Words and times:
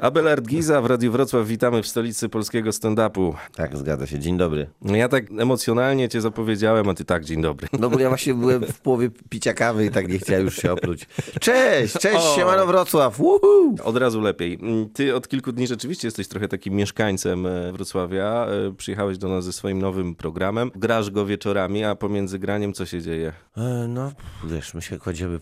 Abelard 0.00 0.46
Giza 0.46 0.82
w 0.82 0.86
Radiu 0.86 1.12
Wrocław, 1.12 1.46
witamy 1.46 1.82
w 1.82 1.86
stolicy 1.88 2.28
polskiego 2.28 2.70
stand-upu. 2.70 3.34
Tak, 3.54 3.76
zgadza 3.76 4.06
się. 4.06 4.18
Dzień 4.18 4.36
dobry. 4.36 4.66
Ja 4.82 5.08
tak 5.08 5.24
emocjonalnie 5.38 6.08
cię 6.08 6.20
zapowiedziałem, 6.20 6.88
a 6.88 6.94
ty 6.94 7.04
tak, 7.04 7.24
dzień 7.24 7.42
dobry. 7.42 7.68
No 7.78 7.90
bo 7.90 7.98
ja 7.98 8.08
właśnie 8.08 8.34
byłem 8.34 8.62
w 8.66 8.80
połowie 8.80 9.10
picia 9.28 9.54
kawy 9.54 9.84
i 9.86 9.90
tak 9.90 10.08
nie 10.08 10.18
chciałem 10.18 10.44
już 10.44 10.56
się 10.56 10.72
opluć. 10.72 11.06
Cześć, 11.40 11.94
cześć, 11.94 12.16
O. 12.16 12.36
siemano 12.36 12.66
Wrocław, 12.66 13.18
Woohoo! 13.18 13.74
Od 13.84 13.96
razu 13.96 14.20
lepiej. 14.20 14.58
Ty 14.94 15.14
od 15.14 15.28
kilku 15.28 15.52
dni 15.52 15.66
rzeczywiście 15.66 16.06
jesteś 16.08 16.28
trochę 16.28 16.48
takim 16.48 16.74
mieszkańcem 16.74 17.46
e, 17.46 17.72
Wrocławia. 17.72 18.46
E, 18.46 18.72
Przyjechałeś 18.76 19.18
do 19.18 19.28
nas 19.28 19.44
ze 19.44 19.52
swoim 19.52 19.78
nowym 19.78 20.14
programem. 20.14 20.70
Grasz 20.76 21.10
go 21.10 21.26
wieczorami, 21.26 21.84
a 21.84 21.94
pomiędzy 21.94 22.38
graniem 22.38 22.72
co 22.72 22.86
się 22.86 23.02
dzieje? 23.02 23.32
E, 23.56 23.86
No, 23.88 24.12
wiesz, 24.44 24.74
my 24.74 24.82
się 24.82 24.98
kładziemy... 24.98 25.38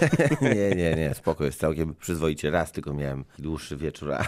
Nie, 0.42 0.70
nie, 0.70 0.94
nie, 0.94 1.14
spoko, 1.14 1.44
jest 1.44 1.60
całkiem 1.60 1.94
przyzwoicie. 1.94 2.50
Raz 2.50 2.72
tylko 2.72 2.94
miałem 2.94 3.24
dłuższy 3.38 3.76
wieczór, 3.76 3.99
a, 4.08 4.24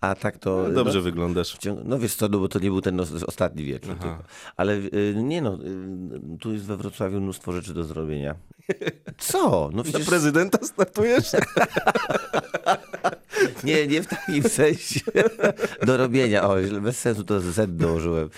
a 0.10 0.14
tak 0.14 0.38
to... 0.38 0.70
Dobrze 0.70 0.98
no, 0.98 1.02
wyglądasz. 1.04 1.54
w 1.54 1.58
ciągu- 1.58 1.82
No 1.84 1.98
wiesz 1.98 2.14
co, 2.14 2.28
no 2.28 2.38
bo 2.38 2.48
to 2.48 2.58
nie 2.58 2.70
był 2.70 2.80
ten 2.80 3.00
os- 3.00 3.22
ostatni 3.22 3.64
wieczór 3.64 3.94
tylko. 3.94 4.22
Ale 4.56 4.74
y, 4.74 5.14
nie 5.16 5.42
no, 5.42 5.58
y, 6.34 6.38
tu 6.40 6.52
jest 6.52 6.64
we 6.64 6.76
Wrocławiu 6.76 7.20
mnóstwo 7.20 7.52
rzeczy 7.52 7.74
do 7.74 7.84
zrobienia. 7.84 8.34
Co? 9.18 9.40
No 9.72 9.76
Na 9.76 9.82
przecież... 9.82 10.06
prezydenta 10.08 10.58
startujesz? 10.66 11.30
Nie, 13.64 13.86
nie 13.86 14.02
w 14.02 14.06
takim 14.06 14.42
sensie 14.42 15.00
do 15.86 15.96
robienia. 15.96 16.48
O, 16.48 16.54
bez 16.80 16.98
sensu 16.98 17.24
to 17.24 17.40
Z 17.40 17.76
dołożyłem. 17.76 18.28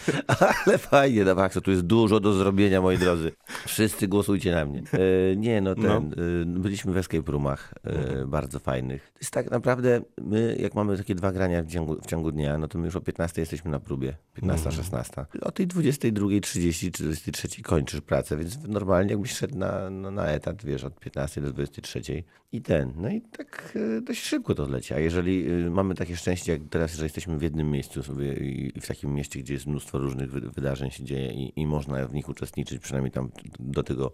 Ale 0.67 0.79
fajnie, 0.79 1.25
no 1.25 1.35
Max, 1.35 1.59
tu 1.63 1.71
jest 1.71 1.83
dużo 1.83 2.21
do 2.21 2.33
zrobienia, 2.33 2.81
moi 2.81 2.99
drodzy. 2.99 3.33
Wszyscy 3.67 4.09
głosujcie 4.09 4.53
na 4.53 4.65
mnie. 4.65 4.83
E, 4.93 5.37
nie, 5.37 5.61
no 5.61 5.75
ten, 5.75 6.15
e, 6.43 6.45
byliśmy 6.45 6.93
w 6.93 6.97
escape 6.97 7.33
roomach, 7.33 7.75
e, 7.85 8.27
bardzo 8.27 8.59
fajnych. 8.59 9.11
To 9.13 9.19
jest 9.21 9.31
tak 9.31 9.51
naprawdę, 9.51 10.03
my 10.21 10.57
jak 10.61 10.75
mamy 10.75 10.97
takie 10.97 11.15
dwa 11.15 11.33
grania 11.33 11.63
w 11.63 11.67
ciągu, 11.67 11.97
w 12.01 12.07
ciągu 12.07 12.33
dnia, 12.33 12.59
no 12.59 12.69
to 12.69 12.79
my 12.79 12.85
już 12.85 12.97
o 12.97 13.01
15 13.01 13.43
jesteśmy 13.43 13.71
na 13.71 13.81
próbie, 13.81 14.17
15, 14.35 14.73
16. 14.73 15.25
O 15.41 15.53
tej 15.53 15.69
22.30 15.69 16.91
czy 16.91 17.03
23 17.03 17.63
kończysz 17.63 18.01
pracę, 18.01 18.37
więc 18.37 18.59
normalnie 18.69 19.11
jakbyś 19.11 19.33
szedł 19.33 19.59
na, 19.59 19.91
no, 19.91 20.11
na 20.11 20.27
etat, 20.27 20.65
wiesz, 20.65 20.85
od 20.85 21.01
15 21.01 21.41
do 21.41 21.53
23 21.53 22.25
i 22.53 22.63
ten, 22.63 22.93
no 22.97 23.09
i 23.09 23.21
tak 23.21 23.79
dość 24.03 24.23
szybko 24.23 24.55
to 24.55 24.69
leci. 24.69 24.94
A 24.95 24.99
jeżeli 24.99 25.51
y, 25.67 25.71
mamy 25.71 25.95
takie 25.95 26.17
szczęście, 26.17 26.53
jak 26.53 26.61
teraz, 26.71 26.95
że 26.95 27.05
jesteśmy 27.05 27.39
w 27.39 27.43
jednym 27.43 27.71
miejscu 27.71 28.03
sobie 28.03 28.33
i 28.33 28.81
w 28.81 28.87
takim 28.87 29.15
mieście, 29.15 29.39
gdzie 29.41 29.55
jest 29.55 29.67
mnóstwo 29.67 29.99
różnych 29.99 30.31
wy- 30.31 30.41
wydarzeń 30.51 30.91
się 30.91 31.05
dzieje 31.05 31.33
i, 31.33 31.61
i 31.61 31.67
można 31.67 32.07
w 32.07 32.15
nich 32.15 32.29
uczestniczyć, 32.29 32.83
przynajmniej 32.83 33.11
tam 33.13 33.31
do 33.59 33.83
tego 33.83 34.13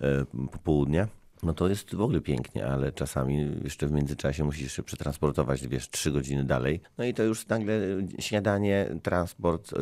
e, 0.00 0.24
popołudnia, 0.52 1.08
no 1.42 1.54
to 1.54 1.68
jest 1.68 1.94
w 1.94 2.00
ogóle 2.00 2.20
pięknie, 2.20 2.66
ale 2.66 2.92
czasami 2.92 3.50
jeszcze 3.64 3.86
w 3.86 3.92
międzyczasie 3.92 4.44
musisz 4.44 4.62
jeszcze 4.62 4.82
przetransportować, 4.82 5.68
wiesz, 5.68 5.90
trzy 5.90 6.12
godziny 6.12 6.44
dalej. 6.44 6.80
No 6.98 7.04
i 7.04 7.14
to 7.14 7.22
już 7.22 7.46
nagle 7.46 7.80
śniadanie, 8.18 8.86
transport, 9.02 9.72
y, 9.72 9.76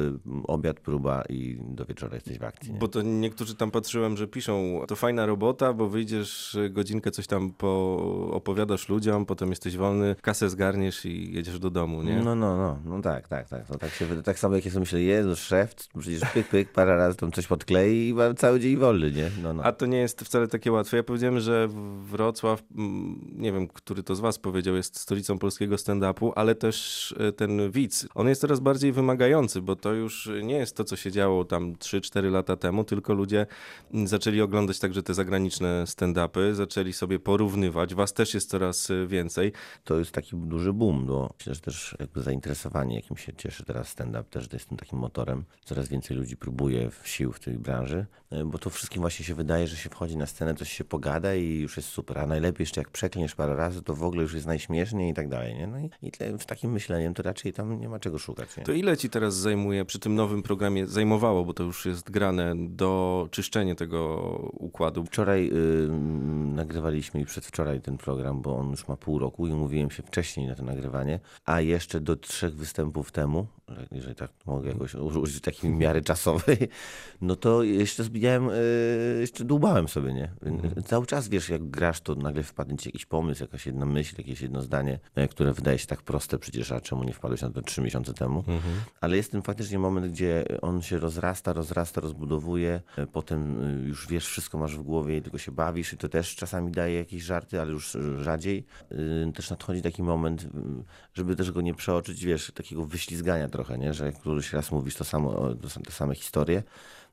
obiad, 0.47 0.81
próba 0.81 1.23
i 1.29 1.59
do 1.69 1.85
wieczora 1.85 2.15
jesteś 2.15 2.39
w 2.39 2.45
akcji. 2.45 2.73
Nie? 2.73 2.79
Bo 2.79 2.89
to 2.89 3.03
niektórzy 3.03 3.55
tam 3.55 3.71
patrzyłem, 3.71 4.17
że 4.17 4.27
piszą, 4.27 4.81
to 4.89 4.97
fajna 4.97 5.27
robota, 5.27 5.73
bo 5.73 5.89
wyjdziesz 5.89 6.55
y, 6.55 6.71
godzinkę, 6.71 7.11
coś 7.11 7.27
tam 7.27 7.51
po, 7.51 7.97
opowiadasz 8.33 8.89
ludziom, 8.89 9.27
potem 9.27 9.51
jesteś 9.51 9.77
wolny, 9.77 10.17
kasę 10.23 10.51
zgarniesz 10.51 11.05
i 11.05 11.33
jedziesz 11.33 11.59
do 11.59 11.71
domu, 11.71 12.03
nie? 12.03 12.17
No, 12.17 12.35
no, 12.35 12.57
no, 12.57 12.79
no 12.85 13.03
tak, 13.03 13.29
tak, 13.29 13.49
tak. 13.49 13.67
To 13.67 13.79
tak, 13.79 13.91
się, 13.91 14.23
tak 14.23 14.39
samo 14.39 14.55
jak 14.55 14.65
ja 14.65 14.71
sobie 14.71 14.81
myślę, 14.81 15.01
Jezu, 15.01 15.37
szef, 15.37 15.75
przecież 15.99 16.21
pyk, 16.35 16.49
pyk, 16.49 16.73
parę 16.73 16.97
razy 16.97 17.17
tam 17.17 17.33
coś 17.33 17.47
podklei 17.47 18.09
i 18.09 18.15
mam 18.15 18.35
cały 18.35 18.61
dzień 18.61 18.77
wolny, 18.77 19.13
nie? 19.13 19.31
No, 19.43 19.53
no. 19.53 19.63
A 19.63 19.73
to 19.73 19.87
nie 19.87 19.99
jest 19.99 20.21
wcale 20.21 20.49
takie 20.49 20.73
łatwe. 20.73 20.97
Ja 20.97 21.03
powiedziałem, 21.03 21.41
że 21.45 21.69
Wrocław, 22.03 22.63
nie 23.37 23.53
wiem, 23.53 23.69
który 23.69 24.03
to 24.03 24.15
z 24.15 24.21
was 24.21 24.39
powiedział, 24.39 24.77
jest 24.77 24.99
stolicą 24.99 25.39
polskiego 25.39 25.77
stand-upu, 25.77 26.33
ale 26.35 26.55
też 26.55 27.15
e, 27.19 27.33
ten 27.33 27.71
widz, 27.71 28.09
on 28.15 28.29
jest 28.29 28.41
coraz 28.41 28.61
bardziej 28.61 28.93
wymagający, 28.93 29.63
bo 29.63 29.77
to 29.77 29.93
już 29.93 30.31
nie 30.43 30.55
jest 30.55 30.77
to, 30.77 30.85
co 30.85 30.97
się 30.97 31.13
działo 31.13 31.45
tam 31.45 31.75
3-4 31.75 32.31
lata 32.31 32.57
temu, 32.57 32.85
tylko 32.85 33.15
ludzie 33.15 33.47
zaczęli 34.05 34.41
oglądać 34.41 34.79
także 34.79 35.03
te 35.03 35.15
zagraniczne 35.15 35.85
stand-upy, 35.87 36.55
zaczęli 36.55 36.93
sobie 36.93 37.19
porównywać. 37.19 37.95
Was 37.95 38.13
też 38.13 38.35
jest 38.35 38.51
coraz 38.51 38.91
e, 38.91 39.07
więcej. 39.07 39.53
To 39.85 39.99
jest 39.99 40.13
taki 40.13 40.37
duży 40.37 40.73
boom, 40.73 41.07
bo 41.07 41.35
myślę, 41.39 41.55
że 41.55 41.61
też 41.61 41.97
jakby 42.01 42.23
zainteresowanie, 42.23 42.97
jakim 42.97 43.17
się 43.17 43.33
cieszy 43.33 43.65
teraz 43.65 43.89
stand-up, 43.89 44.25
też 44.31 44.53
jest 44.53 44.69
tym 44.69 44.79
takim 44.79 44.99
motorem. 44.99 45.45
Coraz 45.65 45.89
więcej 45.89 46.17
ludzi 46.17 46.37
próbuje 46.37 46.91
sił 47.05 47.33
w 47.33 47.41
tej 47.41 47.59
branży, 47.59 48.07
e, 48.31 48.45
bo 48.45 48.59
to 48.59 48.71
wszystkim 48.71 49.01
właśnie 49.01 49.25
się 49.25 49.35
wydaje, 49.35 49.67
że 49.67 49.77
się 49.77 49.91
wchodzi 49.91 50.17
na 50.17 50.27
scenę, 50.27 50.55
coś 50.55 50.73
się 50.73 50.85
pogada 50.85 51.34
i 51.37 51.61
już 51.61 51.77
jest 51.77 51.89
super. 51.89 52.19
A 52.19 52.27
najlepiej 52.27 52.63
jeszcze 52.63 52.81
jak 52.81 52.91
przeklniesz 52.91 53.35
parę 53.35 53.57
razy, 53.57 53.83
to 53.83 53.95
w 53.95 54.03
ogóle 54.05 54.23
już 54.23 54.35
jest 54.35 54.47
najśmieszniej 54.47 55.11
i 55.11 55.15
tak 55.15 55.29
dalej, 55.29 55.55
nie? 55.55 55.67
No 55.67 55.79
i, 55.79 55.91
i 56.03 56.11
tle- 56.11 56.39
z 56.43 56.47
takim 56.47 56.73
myśleniem 56.73 57.15
to 57.15 57.23
raczej 57.23 57.53
tam 57.53 57.81
nie 57.81 57.89
ma 57.89 57.99
czego 57.99 58.19
szukać, 58.19 58.57
nie? 58.57 58.65
To 58.65 58.73
ile 58.73 58.97
ci 58.97 59.11
teraz 59.11 59.35
zajmuje 59.35 59.85
przy 59.85 59.99
tym 59.99 60.15
nowym 60.15 60.43
programie, 60.43 60.87
zajmowało, 60.87 61.45
bo 61.45 61.55
to 61.55 61.63
już 61.63 61.87
jest 61.87 62.11
grane, 62.11 62.55
do 62.57 63.29
czyszczenia 63.31 63.75
tego 63.75 64.17
układu? 64.53 65.05
Wczoraj 65.05 65.49
y, 65.49 65.89
nagrywaliśmy 66.55 67.21
i 67.21 67.25
przedwczoraj 67.25 67.81
ten 67.81 67.99
program, 67.99 68.43
bo 68.43 68.57
on 68.57 68.71
już 68.71 68.89
ma 68.89 68.97
pół 68.97 69.19
roku 69.19 69.47
i 69.47 69.53
umówiłem 69.53 69.91
się 69.91 70.03
wcześniej 70.03 70.47
na 70.47 70.55
to 70.55 70.63
nagrywanie, 70.63 71.21
a 71.45 71.61
jeszcze 71.61 72.01
do 72.01 72.17
trzech 72.17 72.55
występów 72.57 73.13
temu, 73.13 73.47
jeżeli 73.93 74.15
tak 74.15 74.31
mogę 74.47 74.69
jakoś 74.69 74.95
użyć 74.95 75.41
takiej 75.41 75.71
miary 75.71 76.03
czasowej, 76.03 76.57
no 77.21 77.37
to 77.37 77.63
jeszcze 77.63 78.05
zbijałem, 78.05 78.49
y, 78.51 79.17
jeszcze 79.21 79.45
dłubałem 79.45 79.89
sobie, 79.89 80.13
nie? 80.13 80.31
Cały 80.87 81.07
czas 81.07 81.29
wiesz, 81.29 81.49
jak 81.49 81.71
grasz, 81.71 82.01
to 82.01 82.15
nagle 82.15 82.43
wpadnie 82.43 82.77
ci 82.77 82.89
jakiś 82.89 83.07
pomysł, 83.07 83.43
jakaś 83.43 83.67
jedna 83.67 83.87
myśl, 83.87 84.15
jakieś 84.19 84.41
jedno 84.41 84.63
zdanie, 84.63 84.99
e, 85.15 85.29
które 85.29 85.53
wydaje 85.53 85.79
się 85.79 85.87
tak 85.87 86.03
proste 86.03 86.39
przecież, 86.39 86.73
a 86.73 86.81
czemu 86.81 87.05
nie 87.05 87.13
wpadłeś 87.13 87.43
na 87.43 87.51
to 87.51 87.63
trzy 87.63 87.81
miesiące 87.81 88.15
temu? 88.15 88.45
Ale 89.01 89.17
jest 89.17 89.33
ten 89.33 89.43
faktycznie 89.43 89.79
moment, 89.79 90.13
gdzie 90.13 90.45
on 90.63 90.83
się 90.83 90.99
rozrasta, 90.99 91.53
rozrasta, 91.53 92.01
rozbudowuje, 92.01 92.81
e, 92.97 93.07
potem 93.07 93.63
już 93.87 94.09
wiesz, 94.09 94.27
wszystko 94.27 94.59
masz 94.59 94.77
w 94.77 94.83
głowie 94.83 95.17
i 95.17 95.23
tylko 95.23 95.39
się 95.39 95.53
bawisz 95.53 95.93
i 95.93 95.97
to 95.97 96.09
też 96.09 96.37
czasami 96.37 96.73
daje 96.73 96.99
jakieś 96.99 97.23
żarty, 97.23 97.61
ale 97.61 97.71
już 97.71 97.97
rzadziej. 98.19 98.65
Też 99.35 99.51
nadchodzi 99.51 99.83
taki 99.83 100.03
moment, 100.03 100.43
y, 100.43 100.49
żeby 101.15 101.37
też 101.37 101.53
go 101.53 101.61
nie 101.61 101.75
przeoczyć, 101.75 102.25
wiesz, 102.25 102.53
takiego 102.55 102.87
wyślizgania 102.87 103.49
trochę, 103.55 103.79
nie? 103.79 103.95
Że 103.95 104.13
któryś 104.13 104.53
raz 104.53 104.71
mówisz 104.71 104.97
to 104.97 105.05
samo, 105.05 105.55
te 105.85 105.93
same 105.93 106.15
historie, 106.15 106.63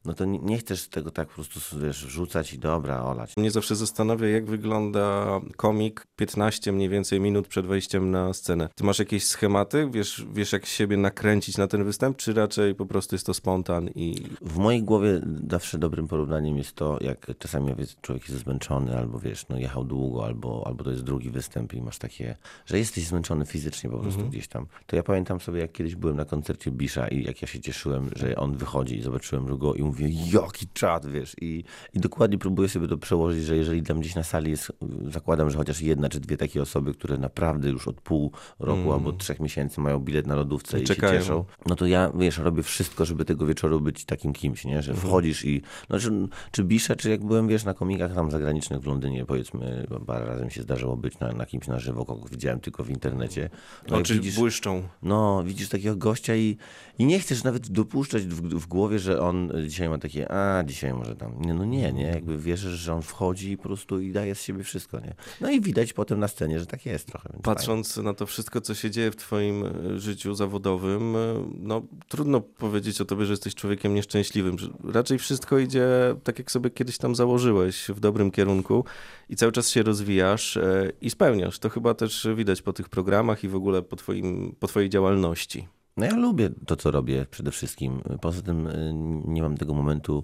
no 0.06 0.14
to 0.14 0.26
nie, 0.26 0.58
chcesz 0.58 0.88
tego 0.88 1.12
tak 1.12 1.28
po 1.28 1.34
prostu, 1.34 1.80
wiesz, 1.80 2.06
wrzucać 2.06 2.54
i 2.54 2.60
dobra, 2.60 3.04
olać. 3.04 3.38
Mnie 3.38 3.52
zawsze 3.52 3.76
zastanawia, 3.76 4.28
jak 4.28 4.46
wygląda 4.46 5.40
komik 5.58 6.08
15 6.16 6.72
mniej 6.72 6.90
więcej 6.90 7.20
minut 7.20 7.48
przed 7.48 7.66
wejściem 7.66 8.12
na 8.12 8.34
scenę. 8.34 8.70
Ty 8.76 8.84
masz 8.84 9.00
jakieś 9.00 9.24
schematy? 9.24 9.90
Wiesz, 9.92 10.26
wiesz 10.34 10.54
jak 10.54 10.66
siebie 10.66 10.98
nakręcić 10.98 11.58
na 11.58 11.68
ten 11.68 11.84
występ, 11.84 12.18
czy 12.18 12.34
raczej 12.34 12.76
po 12.76 12.86
prostu 12.86 13.16
jest 13.16 13.26
to 13.26 13.34
spontan 13.34 13.90
i... 13.96 14.24
W 14.42 14.58
mojej 14.58 14.84
głowie 14.84 15.22
zawsze 15.50 15.78
dobrym 15.78 16.08
porównaniem 16.08 16.58
jest 16.58 16.76
to, 16.76 16.98
jak 17.02 17.38
czasami 17.40 17.76
człowiek 18.02 18.30
jest 18.30 18.44
zmęczony, 18.44 18.98
albo 18.98 19.20
wiesz, 19.20 19.46
no 19.50 19.58
jechał 19.58 19.84
długo, 19.84 20.26
albo, 20.26 20.64
albo 20.68 20.84
to 20.84 20.92
jest 20.92 21.04
drugi 21.04 21.30
występ 21.30 21.74
i 21.74 21.82
masz 21.82 21.98
takie, 21.98 22.38
że 22.66 22.78
jesteś 22.78 23.08
zmęczony 23.08 23.46
fizycznie 23.46 23.90
po 23.90 23.98
prostu 23.98 24.28
gdzieś 24.28 24.48
tam. 24.48 24.68
To 24.86 24.96
ja 24.96 25.04
pamiętam 25.04 25.40
sobie, 25.40 25.60
jak 25.60 25.72
kiedyś 25.72 25.96
byłem 25.96 26.18
na 26.18 26.26
koncercie 26.26 26.72
Bisza 26.72 27.08
i 27.08 27.24
jak 27.24 27.42
ja 27.42 27.48
się 27.48 27.60
cieszyłem, 27.60 28.10
że 28.16 28.36
on 28.36 28.58
wychodzi 28.58 28.98
i 28.98 29.02
zobaczyłem 29.02 29.58
go 29.58 29.74
i 29.74 29.91
mówię, 29.92 30.08
jaki 30.34 30.68
czad, 30.74 31.06
wiesz. 31.06 31.36
I, 31.42 31.64
I 31.94 32.00
dokładnie 32.00 32.38
próbuję 32.38 32.70
sobie 32.70 32.88
to 32.88 32.98
przełożyć, 32.98 33.44
że 33.44 33.58
jeżeli 33.58 33.84
tam 33.84 34.00
gdzieś 34.00 34.16
na 34.16 34.24
sali 34.24 34.52
jest, 34.52 34.72
zakładam, 35.08 35.50
że 35.50 35.58
chociaż 35.58 35.82
jedna 35.82 36.10
czy 36.10 36.20
dwie 36.20 36.38
takie 36.38 36.62
osoby, 36.62 36.94
które 36.94 37.18
naprawdę 37.18 37.70
już 37.70 37.88
od 37.88 38.02
pół 38.02 38.32
roku 38.60 38.94
albo 38.94 39.14
trzech 39.14 39.40
miesięcy 39.40 39.82
mają 39.82 40.00
bilet 40.00 40.28
na 40.28 40.36
lodówce 40.36 40.82
i, 40.82 40.84
czekają. 40.84 41.14
się 41.14 41.20
cieszą, 41.20 41.46
no 41.66 41.76
to 41.76 41.86
ja, 41.86 42.12
wiesz, 42.16 42.38
robię 42.38 42.64
wszystko, 42.64 43.06
żeby 43.06 43.26
tego 43.26 43.46
wieczoru 43.46 43.82
być 43.82 44.06
takim 44.06 44.34
kimś, 44.34 44.66
nie? 44.66 44.82
Że 44.82 44.94
wchodzisz 44.94 45.46
i, 45.46 45.62
no 45.90 46.00
czy, 46.00 46.12
czy 46.52 46.64
Bisza, 46.64 46.96
czy 46.96 47.10
jak 47.10 47.26
byłem, 47.26 47.48
wiesz, 47.48 47.64
na 47.64 47.74
komikach 47.74 48.14
tam 48.14 48.32
zagranicznych 48.32 48.82
w 48.82 48.86
Londynie, 48.86 49.26
powiedzmy, 49.26 49.88
parę 50.06 50.26
razy 50.26 50.46
mi 50.46 50.52
się 50.52 50.62
zdarzyło 50.62 50.98
być 50.98 51.20
na, 51.20 51.32
na 51.32 51.46
kimś 51.46 51.68
na 51.68 51.80
żywo, 51.80 52.06
kogo 52.06 52.28
widziałem 52.32 52.60
tylko 52.60 52.84
w 52.84 52.90
internecie. 52.90 53.50
No 53.90 53.98
Oczy 53.98 54.14
widzisz, 54.14 54.36
błyszczą. 54.36 54.84
no, 55.04 55.44
widzisz 55.44 55.70
takiego 55.70 55.96
gościa 55.96 56.36
i, 56.36 56.58
i 57.00 57.06
nie 57.06 57.20
chcesz 57.20 57.44
nawet 57.44 57.70
dopuszczać 57.70 58.24
w, 58.24 58.42
w 58.42 58.68
głowie, 58.68 59.00
że 59.00 59.22
on 59.22 59.52
dzisiaj 59.68 59.81
ma 59.90 59.98
takie, 59.98 60.32
a 60.32 60.64
dzisiaj 60.64 60.94
może 60.94 61.16
tam. 61.16 61.42
Nie, 61.42 61.54
no 61.54 61.66
nie, 61.66 61.94
nie. 61.94 62.04
Jakby 62.04 62.38
wierzysz, 62.38 62.80
że 62.80 62.94
on 62.94 63.02
wchodzi 63.02 63.52
i 63.52 63.58
po 63.58 63.64
prostu 63.64 64.00
i 64.00 64.12
daje 64.12 64.36
z 64.36 64.42
siebie 64.42 64.64
wszystko, 64.64 65.00
nie? 65.00 65.16
No 65.42 65.52
i 65.52 65.62
widać 65.62 65.94
potem 65.94 66.20
na 66.20 66.28
scenie, 66.28 66.60
że 66.60 66.66
tak 66.66 66.86
jest 66.86 67.08
trochę. 67.08 67.30
Więc 67.34 67.46
fajnie. 67.46 67.56
Patrząc 67.56 67.98
na 67.98 68.14
to 68.14 68.26
wszystko, 68.26 68.62
co 68.62 68.76
się 68.76 68.92
dzieje 68.92 69.12
w 69.12 69.16
twoim 69.16 69.66
e, 69.66 70.00
życiu 70.00 70.36
zawodowym, 70.36 71.16
e, 71.16 71.20
no 71.60 71.82
trudno 72.08 72.42
powiedzieć 72.42 73.02
o 73.02 73.06
tobie, 73.06 73.26
że 73.26 73.34
jesteś 73.34 73.56
człowiekiem 73.56 73.94
nieszczęśliwym. 73.94 74.58
Raczej 74.84 75.20
wszystko 75.20 75.58
idzie 75.58 75.88
tak, 76.24 76.40
jak 76.40 76.52
sobie 76.52 76.70
kiedyś 76.70 76.98
tam 76.98 77.16
założyłeś, 77.16 77.88
w 77.90 78.00
dobrym 78.00 78.32
kierunku 78.32 78.86
i 79.30 79.36
cały 79.36 79.52
czas 79.52 79.70
się 79.70 79.84
rozwijasz 79.84 80.58
e, 80.58 80.92
i 81.02 81.10
spełniasz. 81.10 81.60
To 81.60 81.70
chyba 81.70 81.94
też 81.94 82.28
widać 82.36 82.62
po 82.62 82.74
tych 82.74 82.90
programach 82.90 83.44
i 83.44 83.48
w 83.48 83.56
ogóle 83.56 83.82
po, 83.82 83.96
twoim, 83.96 84.56
po 84.60 84.68
twojej 84.68 84.90
działalności. 84.90 85.68
No 85.98 86.06
ja 86.06 86.16
lubię 86.16 86.50
to, 86.68 86.76
co 86.76 86.92
robię 86.92 87.26
przede 87.32 87.52
wszystkim. 87.52 88.02
Poza 88.22 88.42
tym 88.42 88.68
y, 88.68 88.94
nie 89.26 89.42
mam 89.42 89.58
tego 89.58 89.74
momentu 89.74 90.24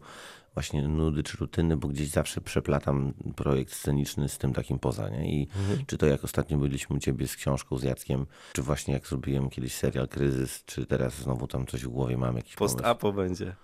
właśnie 0.53 0.87
nudy 0.87 1.23
czy 1.23 1.37
rutyny, 1.37 1.77
bo 1.77 1.87
gdzieś 1.87 2.09
zawsze 2.09 2.41
przeplatam 2.41 3.13
projekt 3.35 3.73
sceniczny 3.73 4.29
z 4.29 4.37
tym 4.37 4.53
takim 4.53 4.79
poza, 4.79 5.09
nie? 5.09 5.31
I 5.31 5.47
czy 5.87 5.97
to 5.97 6.05
jak 6.05 6.23
ostatnio 6.23 6.57
byliśmy 6.57 6.95
u 6.95 6.99
ciebie 6.99 7.27
z 7.27 7.35
książką 7.35 7.77
z 7.77 7.83
Jackiem, 7.83 8.25
czy 8.53 8.61
właśnie 8.61 8.93
jak 8.93 9.07
zrobiłem 9.07 9.49
kiedyś 9.49 9.73
serial 9.73 10.07
Kryzys, 10.07 10.63
czy 10.65 10.85
teraz 10.85 11.13
znowu 11.15 11.47
tam 11.47 11.65
coś 11.65 11.83
w 11.83 11.87
głowie 11.87 12.17
mam, 12.17 12.35
jakiś. 12.35 12.55
Post-apo 12.55 13.13
będzie. 13.13 13.55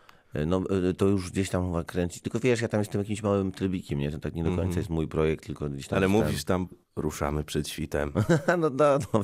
No 0.47 0.61
y, 0.89 0.93
to 0.93 1.05
już 1.07 1.31
gdzieś 1.31 1.49
tam 1.49 1.65
chyba 1.65 1.83
kręci. 1.83 2.19
Tylko 2.19 2.39
wiesz, 2.39 2.61
ja 2.61 2.67
tam 2.67 2.79
jestem 2.79 3.01
jakimś 3.01 3.23
małym 3.23 3.51
trybikiem, 3.51 3.99
nie? 3.99 4.11
To 4.11 4.19
tak 4.19 4.35
nie 4.35 4.43
do 4.43 4.55
końca 4.55 4.79
jest 4.79 4.89
mój 4.89 5.07
projekt, 5.07 5.45
tylko 5.45 5.69
gdzieś 5.69 5.87
tam... 5.87 5.97
Ale 5.97 6.07
mówisz 6.07 6.43
tam, 6.43 6.67
ruszamy 6.95 7.43
przed 7.43 7.67
świtem. 7.67 8.11
no, 8.47 8.69
no, 8.69 8.99
no. 9.13 9.21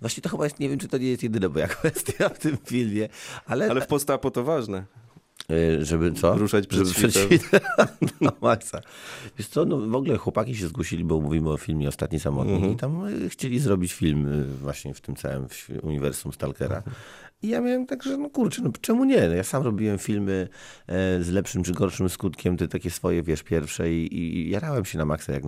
Właśnie 0.00 0.22
to 0.22 0.28
chyba 0.28 0.44
jest, 0.44 0.60
nie 0.60 0.68
wiem, 0.68 0.78
czy 0.78 0.88
to 0.88 0.98
nie 0.98 1.08
jest 1.08 1.22
jedyna 1.22 1.48
moja 1.48 1.68
kwestia 1.78 2.28
w 2.28 2.38
tym 2.38 2.56
filmie, 2.66 3.08
ale, 3.46 3.70
Ale 3.70 3.80
w 3.80 3.86
post-apo 3.86 4.30
to 4.30 4.44
ważne. 4.44 4.84
Y, 5.52 5.84
żeby 5.84 6.12
co? 6.12 6.38
Ruszać 6.38 6.66
przed 6.66 6.88
Żeby 6.88 7.12
świtem. 7.12 7.60
no, 8.20 8.32
maksa. 8.40 8.80
Wiesz 9.38 9.48
co, 9.48 9.64
no 9.64 9.78
w 9.78 9.94
ogóle 9.94 10.16
chłopaki 10.16 10.54
się 10.56 10.68
zgłosili, 10.68 11.04
bo 11.04 11.20
mówimy 11.20 11.50
o 11.50 11.56
filmie 11.56 11.88
Ostatni 11.88 12.20
Samotnik 12.20 12.54
Mhm. 12.56 12.72
i 12.72 12.76
tam 12.76 13.02
chcieli 13.28 13.58
zrobić 13.58 13.92
film 13.92 14.44
właśnie 14.62 14.94
w 14.94 15.00
tym 15.00 15.16
całym 15.16 15.46
uniwersum 15.82 16.32
Stalkera. 16.32 16.82
Mhm. 17.38 17.42
I 17.42 17.48
ja 17.48 17.60
miałem 17.60 17.86
tak, 17.86 18.02
że 18.02 18.16
no 18.16 18.30
kurczę, 18.30 18.62
no 18.62 18.70
czemu 18.80 19.04
nie? 19.04 19.28
No, 19.28 19.34
ja 19.34 19.44
sam 19.44 19.62
robiłem 19.62 19.98
filmy 19.98 20.48
e, 20.86 21.22
z 21.22 21.28
lepszym 21.30 21.62
czy 21.62 21.72
gorszym 21.72 22.08
skutkiem, 22.08 22.56
te 22.56 22.68
takie 22.68 22.90
swoje, 22.90 23.22
wiesz, 23.22 23.42
pierwsze 23.42 23.92
i, 23.92 24.18
i 24.18 24.50
jarałem 24.50 24.84
się 24.84 24.98
na 24.98 25.04
maksa, 25.04 25.32
jak. 25.32 25.42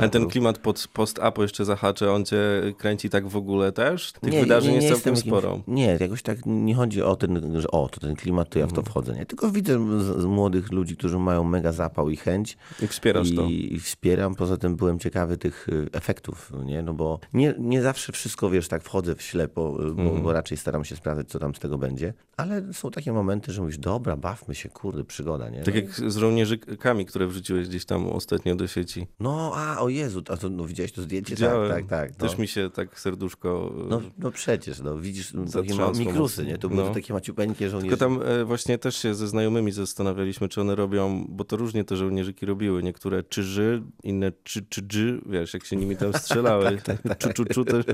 Ale 0.00 0.08
ten 0.08 0.26
klimat 0.28 0.58
pod 0.58 0.88
post-apo 0.92 1.42
jeszcze 1.42 1.64
zahaczę, 1.64 2.12
on 2.12 2.24
cię 2.24 2.38
kręci 2.78 3.10
tak 3.10 3.28
w 3.28 3.36
ogóle 3.36 3.72
też? 3.72 4.12
Tych 4.12 4.32
Nie, 4.32 4.40
wydarzeń 4.40 4.72
nie, 4.72 4.78
nie 4.78 4.86
jest 4.86 5.02
całkiem 5.02 5.16
sporo. 5.16 5.62
Nie, 5.66 5.96
jakoś 6.00 6.22
tak 6.22 6.38
nie 6.46 6.74
chodzi 6.74 7.02
o 7.02 7.16
ten, 7.16 7.60
że 7.60 7.70
o, 7.70 7.88
to 7.88 8.00
ten 8.00 8.16
klimat, 8.16 8.48
to 8.50 8.58
ja 8.58 8.66
w 8.66 8.68
Mhm. 8.68 8.84
to 8.84 8.90
wchodzę. 8.90 9.14
Nie, 9.14 9.26
tylko 9.26 9.50
widzę 9.50 10.00
z, 10.00 10.20
z 10.22 10.24
młodych 10.24 10.72
ludzi, 10.72 10.96
którzy 10.96 11.18
mają 11.18 11.44
mega 11.44 11.72
zapał 11.72 12.10
i 12.10 12.16
chęć. 12.16 12.56
I 12.82 12.86
wspierasz 12.86 13.30
I, 13.30 13.36
to. 13.36 13.42
I 13.44 13.78
wspieram. 13.80 14.34
Poza 14.34 14.56
tym 14.56 14.76
byłem 14.76 14.98
ciekawy 14.98 15.36
tych 15.36 15.68
y, 15.68 15.88
efektów, 15.92 16.52
nie? 16.64 16.82
No 16.82 16.94
bo 16.94 17.20
nie, 17.32 17.54
nie 17.58 17.82
zawsze 17.82 18.12
wszystko, 18.12 18.50
wiesz, 18.50 18.68
tak 18.68 18.82
wchodzę 18.82 19.14
w 19.14 19.22
ślepo, 19.22 19.76
y, 19.88 19.94
bo, 19.94 20.02
Mhm. 20.02 20.22
bo 20.22 20.32
raczej 20.32 20.58
staram 20.58 20.84
się 20.84 20.96
sprawdzać, 20.96 21.28
co 21.36 21.40
tam 21.40 21.54
z 21.54 21.58
tego 21.58 21.78
będzie. 21.78 22.14
Ale 22.36 22.72
są 22.72 22.90
takie 22.90 23.12
momenty, 23.12 23.52
że 23.52 23.62
mówisz, 23.62 23.78
dobra, 23.78 24.16
bawmy 24.16 24.54
się, 24.54 24.68
kurde, 24.68 25.04
przygoda, 25.04 25.50
nie? 25.50 25.62
Tak 25.62 25.74
No, 25.74 25.80
jak 25.80 25.90
z 26.12 26.16
żołnierzykami, 26.16 27.06
które 27.06 27.26
wrzuciłeś 27.26 27.68
gdzieś 27.68 27.84
tam 27.84 28.06
ostatnio 28.08 28.56
do 28.56 28.66
sieci. 28.66 29.06
no 29.20 29.52
a, 29.54 29.78
o 29.80 29.88
Jezu, 29.88 30.22
a 30.28 30.36
to, 30.36 30.50
no, 30.50 30.64
widziałeś 30.64 30.92
to 30.92 31.02
zdjęcie? 31.02 31.34
Widziałem. 31.34 31.70
Tak, 31.70 31.86
tak, 31.86 32.10
tak. 32.10 32.16
Też 32.16 32.32
no. 32.32 32.38
mi 32.38 32.48
się 32.48 32.70
tak 32.70 33.00
serduszko... 33.00 33.72
No, 33.88 34.02
no 34.18 34.30
przecież, 34.30 34.80
no 34.80 34.98
widzisz, 34.98 35.32
no, 35.32 35.44
takie 35.44 35.74
ma, 35.74 35.90
mikrusy, 35.90 36.44
nie? 36.44 36.58
To 36.58 36.68
były 36.68 36.84
No. 36.84 36.94
takie 36.94 37.12
maciupeńkie 37.12 37.70
żołnierze. 37.70 37.96
Tylko 37.96 38.16
tam 38.16 38.22
e, 38.26 38.44
właśnie 38.44 38.78
też 38.78 38.96
się 38.96 39.14
ze 39.14 39.28
znajomymi 39.28 39.72
zastanawialiśmy, 39.72 40.48
czy 40.48 40.60
one 40.60 40.74
robią, 40.74 41.26
bo 41.28 41.44
to 41.44 41.56
różnie 41.56 41.84
te 41.84 41.96
żołnierzyki 41.96 42.46
robiły. 42.46 42.82
Niektóre 42.82 43.22
czyży, 43.22 43.82
inne 44.02 44.32
czy 44.44 44.66
czy 44.68 44.82
dży, 44.82 45.20
wiesz, 45.26 45.54
jak 45.54 45.64
się 45.64 45.76
nimi 45.76 45.96
tam 45.96 46.12
strzelały. 46.22 46.78
Czu, 47.18 47.32
czu, 47.32 47.44
czu 47.44 47.64
też. 47.64 47.84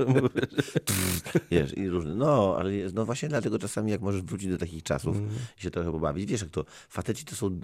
Wiesz, 1.51 1.77
i 1.77 1.89
różne. 1.89 2.15
No, 2.15 2.55
ale 2.59 2.73
jest, 2.73 2.95
no 2.95 3.05
właśnie 3.05 3.29
dlatego 3.33 3.59
czasami 3.59 3.91
jak 3.91 4.01
możesz 4.01 4.21
wrócić 4.21 4.49
do 4.49 4.57
takich 4.57 4.83
czasów 4.83 5.15
Mhm. 5.17 5.35
i 5.59 5.61
się 5.61 5.71
trochę 5.71 5.91
pobawić. 5.91 6.25
Wiesz, 6.29 6.41
jak 6.41 6.49
to 6.49 6.65
faceci 6.89 7.25
to 7.25 7.35
są, 7.35 7.59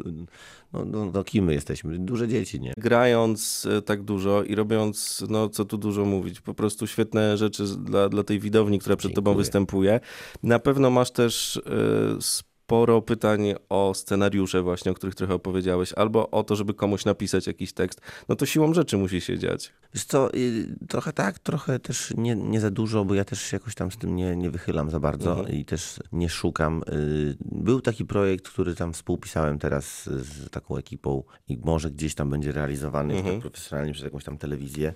no, 0.73 0.85
no, 0.85 1.11
no 1.13 1.23
kim 1.23 1.45
my 1.45 1.53
jesteśmy? 1.53 1.99
Duże 1.99 2.27
dzieci, 2.27 2.59
nie? 2.61 2.73
Grając 2.77 3.65
e, 3.77 3.81
tak 3.81 4.03
dużo 4.03 4.43
i 4.43 4.55
robiąc, 4.55 5.23
no 5.29 5.49
co 5.49 5.65
tu 5.65 5.77
dużo 5.77 6.05
mówić, 6.05 6.41
po 6.41 6.53
prostu 6.53 6.87
świetne 6.87 7.37
rzeczy 7.37 7.63
dla, 7.77 8.09
dla 8.09 8.23
tej 8.23 8.39
widowni, 8.39 8.79
która 8.79 8.95
przed 8.95 9.13
tobą 9.13 9.31
Dziękuję. 9.31 9.43
występuje. 9.43 9.99
Na 10.43 10.59
pewno 10.59 10.89
masz 10.89 11.11
też 11.11 11.57
e, 11.57 12.21
sporo 12.69 13.01
pytań 13.01 13.41
o 13.69 13.93
scenariusze 13.93 14.61
właśnie, 14.61 14.91
o 14.91 14.95
których 14.95 15.15
trochę 15.15 15.33
opowiedziałeś, 15.33 15.93
albo 15.93 16.29
o 16.31 16.43
to, 16.43 16.55
żeby 16.55 16.73
komuś 16.73 17.05
napisać 17.05 17.47
jakiś 17.47 17.73
tekst. 17.73 18.01
No 18.29 18.35
to 18.35 18.45
siłą 18.45 18.73
rzeczy 18.73 18.97
musi 18.97 19.21
się 19.21 19.37
dziać. 19.39 19.73
Wiesz 19.93 20.03
co, 20.05 20.33
y, 20.33 20.75
trochę 20.89 21.13
tak, 21.13 21.39
trochę 21.39 21.79
też 21.79 22.13
nie, 22.17 22.35
nie 22.35 22.59
za 22.59 22.71
dużo, 22.71 23.05
bo 23.05 23.13
ja 23.15 23.25
też 23.25 23.41
się 23.41 23.55
jakoś 23.57 23.75
tam 23.75 23.91
z 23.91 23.97
tym 23.97 24.15
nie, 24.15 24.35
nie 24.35 24.49
wychylam 24.49 24.89
za 24.89 24.99
bardzo 24.99 25.31
Mhm. 25.39 25.55
i 25.57 25.65
też 25.65 25.99
nie 26.11 26.29
szukam. 26.29 26.83
Y, 26.93 27.37
Był 27.41 27.81
taki 27.81 28.05
projekt, 28.05 28.49
który 28.49 28.75
tam 28.75 28.93
współpisałem 28.93 29.59
teraz 29.59 30.03
z 30.05 30.49
taką 30.49 30.77
ekipą 30.77 31.23
i 31.47 31.57
może 31.57 31.91
gdzieś 31.91 32.15
tam 32.15 32.29
będzie 32.29 32.51
realizowany 32.51 33.13
Mhm. 33.15 33.35
tak 33.35 33.41
profesjonalnie 33.51 33.93
przez 33.93 34.03
jakąś 34.05 34.23
tam 34.23 34.37
telewizję. 34.37 34.93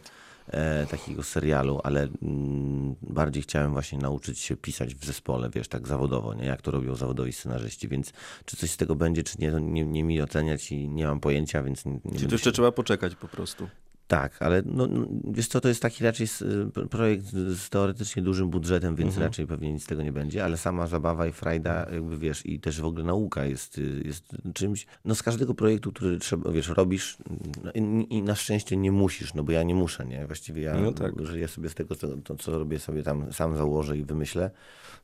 E, 0.47 0.85
takiego 0.87 1.23
serialu, 1.23 1.79
ale 1.83 2.07
mm, 2.21 2.95
bardziej 3.01 3.43
chciałem 3.43 3.71
właśnie 3.73 3.97
nauczyć 3.97 4.39
się 4.39 4.55
pisać 4.57 4.95
w 4.95 5.05
zespole, 5.05 5.49
wiesz, 5.49 5.67
tak 5.67 5.87
zawodowo, 5.87 6.33
nie? 6.33 6.45
Jak 6.45 6.61
to 6.61 6.71
robią 6.71 6.95
zawodowi 6.95 7.33
scenarzyści, 7.33 7.87
więc 7.87 8.13
czy 8.45 8.57
coś 8.57 8.71
z 8.71 8.77
tego 8.77 8.95
będzie, 8.95 9.23
czy 9.23 9.35
nie, 9.39 9.51
to 9.51 9.59
nie, 9.59 9.85
nie 9.85 10.03
mi 10.03 10.21
oceniać 10.21 10.71
i 10.71 10.89
nie 10.89 11.05
mam 11.07 11.19
pojęcia, 11.19 11.63
więc 11.63 11.85
nie, 11.85 11.91
nie 11.91 11.99
Czyli 11.99 12.11
będę 12.13 12.27
to 12.29 12.35
jeszcze 12.35 12.49
się- 12.49 12.53
trzeba 12.53 12.71
poczekać 12.71 13.15
po 13.15 13.27
prostu. 13.27 13.67
Tak, 14.13 14.41
ale 14.41 14.63
no, 14.65 14.87
no, 14.87 15.05
wiesz 15.31 15.47
co, 15.47 15.61
to 15.61 15.67
jest 15.67 15.81
taki 15.81 16.03
raczej 16.03 16.27
projekt 16.89 17.25
z 17.31 17.69
teoretycznie 17.69 18.21
dużym 18.21 18.49
budżetem, 18.49 18.95
więc 18.95 19.09
Mhm. 19.13 19.27
raczej 19.27 19.47
pewnie 19.47 19.73
nic 19.73 19.83
z 19.83 19.85
tego 19.85 20.01
nie 20.03 20.11
będzie, 20.11 20.43
ale 20.43 20.57
sama 20.57 20.87
zabawa 20.87 21.27
i 21.27 21.31
frajda, 21.31 21.87
jakby 21.93 22.17
wiesz, 22.17 22.45
i 22.45 22.59
też 22.59 22.81
w 22.81 22.85
ogóle 22.85 23.03
nauka 23.03 23.45
jest, 23.45 23.81
jest 24.05 24.37
czymś, 24.53 24.85
no 25.05 25.15
z 25.15 25.23
każdego 25.23 25.53
projektu, 25.53 25.91
który 25.91 26.17
trzeba, 26.17 26.51
wiesz, 26.51 26.67
robisz 26.67 27.17
no, 27.63 27.71
i, 27.71 28.07
i 28.09 28.21
na 28.23 28.35
szczęście 28.35 28.77
nie 28.77 28.91
musisz, 28.91 29.33
no 29.33 29.43
bo 29.43 29.51
ja 29.51 29.63
nie 29.63 29.75
muszę, 29.75 30.05
nie? 30.05 30.27
Właściwie 30.27 30.61
ja 30.61 30.75
No 30.75 30.91
tak. 30.91 31.25
żyję 31.25 31.47
sobie 31.47 31.69
z 31.69 31.75
tego, 31.75 31.95
co, 31.95 32.07
to, 32.17 32.35
co 32.35 32.59
robię 32.59 32.79
sobie 32.79 33.03
tam 33.03 33.33
sam 33.33 33.57
założę 33.57 33.97
i 33.97 34.03
wymyślę, 34.03 34.51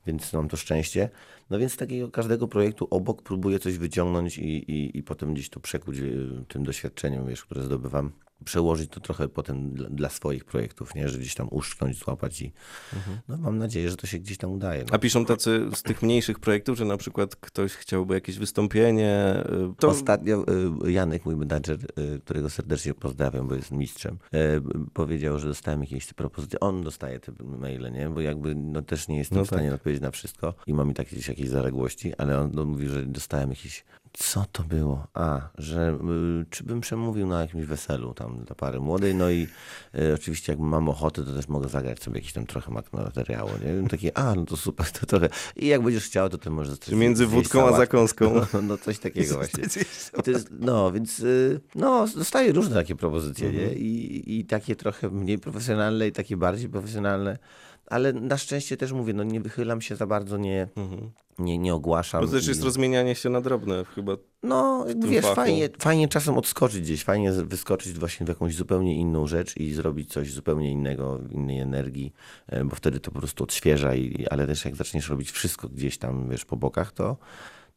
więc 0.07 0.33
mam 0.33 0.49
to 0.49 0.57
szczęście. 0.57 1.09
No 1.49 1.59
więc 1.59 1.73
z 1.73 1.77
takiego 1.77 2.11
każdego 2.11 2.47
projektu 2.47 2.87
obok 2.89 3.21
próbuję 3.21 3.59
coś 3.59 3.77
wyciągnąć 3.77 4.37
i, 4.37 4.71
i, 4.71 4.97
i 4.97 5.03
potem 5.03 5.33
gdzieś 5.33 5.49
to 5.49 5.59
przekuć 5.59 5.97
y, 5.99 6.27
tym 6.47 6.63
doświadczeniem, 6.63 7.27
wiesz, 7.27 7.43
które 7.45 7.63
zdobywam 7.63 8.11
przełożyć 8.45 8.91
to 8.91 8.99
trochę 8.99 9.29
potem 9.29 9.73
dla, 9.73 9.89
dla 9.89 10.09
swoich 10.09 10.45
projektów, 10.45 10.95
nie? 10.95 11.09
Że 11.09 11.19
gdzieś 11.19 11.35
tam 11.35 11.47
uszczknąć, 11.51 11.97
złapać 11.97 12.41
i 12.41 12.51
no, 13.27 13.37
mam 13.37 13.57
nadzieję, 13.57 13.89
że 13.89 13.97
to 13.97 14.07
się 14.07 14.19
gdzieś 14.19 14.37
tam 14.37 14.51
udaje. 14.51 14.81
No. 14.81 14.87
A 14.91 14.97
piszą 14.97 15.25
tacy 15.25 15.69
z 15.75 15.83
tych 15.83 16.01
mniejszych 16.01 16.39
projektów, 16.39 16.77
że 16.77 16.85
na 16.85 16.97
przykład 16.97 17.35
ktoś 17.35 17.73
chciałby 17.73 18.13
jakieś 18.13 18.37
wystąpienie. 18.37 19.43
y, 19.71 19.75
To 19.77 19.89
Ostatnio 19.89 20.45
y, 20.85 20.91
Janek, 20.91 21.25
mój 21.25 21.35
menadżer, 21.35 21.79
y, 21.99 22.19
którego 22.19 22.49
serdecznie 22.49 22.93
pozdrawiam, 22.93 23.47
bo 23.47 23.55
jest 23.55 23.71
mistrzem, 23.71 24.17
powiedział, 24.93 25.39
że 25.39 25.47
dostałem 25.47 25.81
jakieś 25.81 26.13
propozycje. 26.13 26.59
On 26.59 26.83
dostaje 26.83 27.19
te 27.19 27.31
maile, 27.43 27.91
nie? 27.91 28.09
Bo 28.09 28.21
jakby 28.21 28.55
no, 28.55 28.81
też 28.81 29.07
nie 29.07 29.17
jestem 29.17 29.37
No 29.37 29.43
w 29.43 29.47
stanie 29.47 29.67
tak. 29.69 29.75
odpowiedzieć 29.75 30.01
na 30.01 30.11
wszystko 30.11 30.53
i 30.67 30.73
mam 30.73 30.91
i 30.91 30.93
tak 30.93 31.07
gdzieś 31.07 31.27
jakieś 31.27 31.49
zaległości, 31.49 32.13
ale 32.17 32.39
on, 32.39 32.59
on 32.59 32.67
mówi, 32.67 32.87
że 32.87 33.05
dostałem 33.05 33.49
jakieś 33.49 33.85
co 34.13 34.45
to 34.51 34.63
było? 34.63 35.07
A, 35.13 35.49
że 35.57 35.99
y, 36.41 36.45
czy 36.49 36.63
bym 36.63 36.81
przemówił 36.81 37.27
na 37.27 37.41
jakimś 37.41 37.65
weselu 37.65 38.13
tam 38.13 38.43
dla 38.45 38.55
pary 38.55 38.79
młodej, 38.79 39.15
no 39.15 39.29
i 39.29 39.47
y, 39.95 40.13
oczywiście 40.13 40.53
jak 40.53 40.59
mam 40.59 40.89
ochotę, 40.89 41.23
to 41.23 41.33
też 41.33 41.47
mogę 41.47 41.69
zagrać 41.69 42.03
sobie 42.03 42.17
jakiś 42.17 42.33
tam 42.33 42.45
trochę 42.45 42.71
materiału, 42.91 43.49
nie? 43.49 43.89
Takie, 43.89 44.17
a, 44.17 44.35
no 44.35 44.45
to 44.45 44.57
super, 44.57 44.91
to 44.91 45.05
trochę. 45.05 45.29
I 45.55 45.67
jak 45.67 45.81
będziesz 45.81 46.05
chciał, 46.05 46.29
to 46.29 46.37
ty 46.37 46.49
możesz 46.49 46.77
coś 46.77 46.95
między 46.95 47.25
wódką 47.25 47.67
a 47.67 47.77
zakąską. 47.77 48.29
No, 48.53 48.61
no 48.61 48.77
coś 48.77 48.99
takiego 48.99 49.35
właśnie. 49.35 49.63
Jest, 50.27 50.49
no, 50.59 50.91
więc 50.91 51.19
y, 51.19 51.59
no, 51.75 52.07
dostaję 52.15 52.51
różne 52.51 52.75
takie 52.75 52.95
propozycje, 52.95 53.51
nie? 53.51 53.73
I, 53.73 54.39
I 54.39 54.45
takie 54.45 54.75
trochę 54.75 55.09
mniej 55.09 55.39
profesjonalne 55.39 56.07
i 56.07 56.11
takie 56.11 56.37
bardziej 56.37 56.69
profesjonalne. 56.69 57.37
Ale 57.89 58.13
na 58.13 58.37
szczęście 58.37 58.77
też 58.77 58.91
mówię, 58.91 59.13
no 59.13 59.23
nie 59.23 59.41
wychylam 59.41 59.81
się 59.81 59.95
za 59.95 60.07
bardzo, 60.07 60.37
nie, 60.37 60.67
nie, 61.39 61.57
nie 61.57 61.73
ogłaszam. 61.73 62.21
Bo 62.21 62.27
to 62.27 62.33
też 62.33 62.47
jest 62.47 62.61
i- 62.61 62.63
rozmienianie 62.63 63.15
się 63.15 63.29
na 63.29 63.41
drobne 63.41 63.85
chyba. 63.95 64.13
no, 64.43 64.85
wiesz, 65.07 65.21
fachu. 65.25 65.35
fajnie, 65.35 65.69
fajnie 65.79 66.07
czasem 66.07 66.37
odskoczyć 66.37 66.81
gdzieś, 66.81 67.03
fajnie 67.03 67.31
wyskoczyć 67.31 67.93
właśnie 67.99 68.25
w 68.25 68.29
jakąś 68.29 68.55
zupełnie 68.55 68.95
inną 68.95 69.27
rzecz 69.27 69.57
i 69.57 69.73
zrobić 69.73 70.11
coś 70.13 70.31
zupełnie 70.33 70.71
innego, 70.71 71.19
innej 71.31 71.59
energii, 71.59 72.13
e, 72.47 72.65
bo 72.65 72.75
wtedy 72.75 72.99
to 72.99 73.11
po 73.11 73.19
prostu 73.19 73.43
odświeża, 73.43 73.95
i, 73.95 74.25
ale 74.29 74.47
też 74.47 74.65
jak 74.65 74.75
zaczniesz 74.75 75.09
robić 75.09 75.31
wszystko 75.31 75.69
gdzieś 75.69 75.97
tam, 75.97 76.29
wiesz, 76.29 76.45
po 76.45 76.57
bokach, 76.57 76.91
to, 76.91 77.17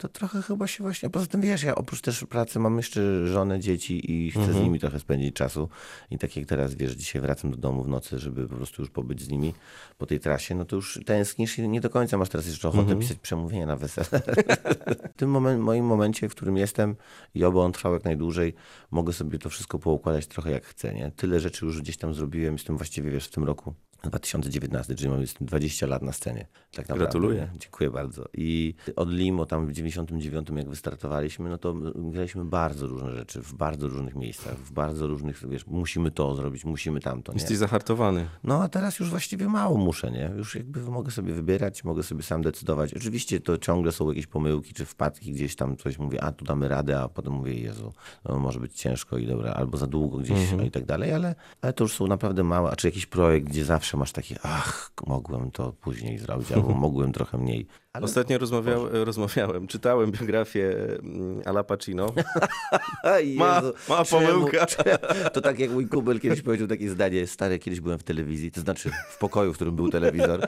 to 0.03 0.09
trochę 0.09 0.43
chyba 0.43 0.67
się 0.67 0.85
właśnie, 0.85 1.11
poza 1.11 1.27
tym 1.27 1.41
wiesz, 1.41 1.63
ja 1.63 1.75
oprócz 1.75 2.01
też 2.01 2.25
pracy 2.25 2.59
mam 2.59 2.77
jeszcze 2.77 3.27
żonę, 3.27 3.61
dzieci 3.61 4.13
i 4.13 4.31
chcę 4.31 4.53
z 4.53 4.57
nimi 4.57 4.81
trochę 4.81 5.01
spędzić 5.01 5.35
czasu 5.35 5.69
i 6.11 6.19
tak 6.19 6.37
jak 6.37 6.47
teraz, 6.47 6.75
wiesz, 6.75 6.93
dzisiaj 6.93 7.23
wracam 7.23 7.51
do 7.51 7.57
domu 7.57 7.83
w 7.83 7.89
nocy, 7.89 8.19
żeby 8.19 8.49
po 8.49 8.57
prostu 8.57 8.83
już 8.83 8.91
pobyć 8.91 9.23
z 9.23 9.29
nimi 9.29 9.55
po 9.99 10.07
tej 10.07 10.21
trasie, 10.21 10.55
no 10.55 10.65
to 10.65 10.77
już 10.77 11.01
tęsknisz 11.07 11.59
i 11.59 11.69
nie 11.69 11.81
do 11.81 11.91
końca 11.91 12.19
masz 12.19 12.29
teraz 12.29 12.47
jeszcze 12.47 12.69
ochotę 12.69 12.97
pisać 12.97 13.19
przemówienia 13.19 13.67
na 13.67 13.77
wesele. 13.77 14.23
w 15.15 15.17
tym 15.17 15.33
momen- 15.33 15.59
moim 15.59 15.85
momencie, 15.85 16.29
w 16.29 16.35
którym 16.35 16.57
jestem 16.57 16.97
i 17.35 17.45
oby 17.45 17.61
on 17.61 17.73
trwał 17.73 17.93
jak 17.93 18.05
najdłużej, 18.05 18.55
mogę 18.91 19.13
sobie 19.13 19.39
to 19.39 19.51
wszystko 19.51 19.79
poukładać 19.79 20.27
trochę 20.27 20.51
jak 20.51 20.65
chcę, 20.65 20.95
nie? 20.95 21.11
Tyle 21.17 21.41
rzeczy 21.41 21.67
już 21.67 21.83
gdzieś 21.83 21.97
tam 21.97 22.15
zrobiłem, 22.15 22.55
jestem 22.55 22.77
właściwie, 22.77 23.11
wiesz, 23.11 23.27
w 23.27 23.31
tym 23.31 23.45
roku 23.45 23.75
2019, 24.11 24.95
czyli 24.95 25.11
mamy 25.11 25.25
20 25.41 25.87
lat 25.87 26.03
na 26.03 26.13
scenie. 26.13 26.47
Tak 26.71 26.79
naprawdę. 26.79 27.05
Gratuluję. 27.05 27.49
Dziękuję 27.59 27.91
bardzo. 27.91 28.25
I 28.35 28.75
od 28.97 29.11
Limo 29.11 29.47
tam 29.47 29.67
w 29.67 29.73
99 29.73 30.49
jak 30.57 30.69
wystartowaliśmy, 30.69 31.51
no 31.51 31.59
to 31.59 31.75
graliśmy 31.95 32.45
bardzo 32.45 32.87
różne 32.87 33.13
rzeczy, 33.13 33.43
w 33.43 33.55
bardzo 33.55 33.89
różnych 33.89 34.15
miejscach, 34.15 34.57
w 34.57 34.73
bardzo 34.73 35.07
różnych, 35.07 35.49
wiesz, 35.49 35.67
musimy 35.67 36.11
to 36.11 36.35
zrobić, 36.35 36.65
musimy 36.65 37.01
tamto, 37.01 37.33
nie? 37.33 37.39
Jesteś 37.39 37.57
zahartowany. 37.57 38.27
No 38.45 38.63
a 38.63 38.69
teraz 38.69 38.99
już 38.99 39.11
właściwie 39.11 39.49
mało 39.49 39.79
muszę, 39.79 40.11
nie? 40.11 40.33
Już 40.37 40.55
jakby 40.55 40.81
mogę 40.81 41.11
sobie 41.11 41.33
wybierać, 41.35 41.85
mogę 41.85 42.03
sobie 42.03 42.23
sam 42.23 42.43
decydować. 42.43 42.95
Oczywiście 42.95 43.41
to 43.41 43.59
ciągle 43.59 43.93
są 43.93 44.09
jakieś 44.09 44.27
pomyłki 44.27 44.75
czy 44.75 44.85
wpadki, 44.85 45.33
gdzieś 45.33 45.57
tam 45.57 45.77
coś 45.77 45.99
mówię, 45.99 46.25
a 46.25 46.33
tu 46.33 46.45
damy 46.45 46.69
radę, 46.69 47.01
a 47.01 47.09
potem 47.09 47.33
mówię, 47.33 47.55
Jezu, 47.55 47.93
no 48.29 48.39
może 48.39 48.61
być 48.61 48.75
ciężko 48.75 49.19
i 49.19 49.27
dobra, 49.27 49.53
albo 49.53 49.77
za 49.77 49.87
długo 49.87 50.19
gdzieś 50.19 50.53
no 50.57 50.63
i 50.63 50.71
tak 50.71 50.85
dalej, 50.85 51.13
ale, 51.13 51.35
ale 51.61 51.73
to 51.73 51.85
już 51.85 51.93
są 51.93 52.07
naprawdę 52.07 52.43
małe, 52.43 52.71
a 52.71 52.77
czy 52.77 52.89
jakiś 52.89 53.07
projekt, 53.07 53.49
gdzie 53.49 53.65
zawsze 53.65 53.92
masz 53.97 54.13
takie, 54.13 54.37
ach, 54.43 54.93
mogłem 55.07 55.51
to 55.51 55.73
później 55.73 56.19
zrobić, 56.19 56.53
albo 56.53 56.75
mogłem 56.87 57.13
trochę 57.13 57.39
mniej. 57.39 57.67
Ale 57.95 58.05
Ostatnio 58.05 58.39
rozmawiał, 58.39 58.89
rozmawiałem, 59.05 59.67
czytałem 59.67 60.11
biografię 60.11 60.75
mm, 61.03 61.43
Ala 61.45 61.65
Pacino. 61.65 62.07
Ma- 63.37 63.63
ma 63.89 64.05
pomyłka. 64.05 64.67
To 65.33 65.41
tak 65.41 65.59
jak 65.59 65.71
mój 65.71 65.89
kubel 65.89 66.21
kiedyś 66.21 66.43
powiedział 66.43 66.69
takie 66.69 66.91
zdanie, 66.91 67.27
stare, 67.27 67.59
kiedyś 67.59 67.81
byłem 67.81 67.99
w 67.99 68.03
telewizji, 68.03 68.51
to 68.51 68.61
znaczy 68.61 68.91
w 69.11 69.19
pokoju, 69.19 69.53
w 69.53 69.57
którym 69.57 69.77
był 69.77 69.89
telewizor. 69.89 70.47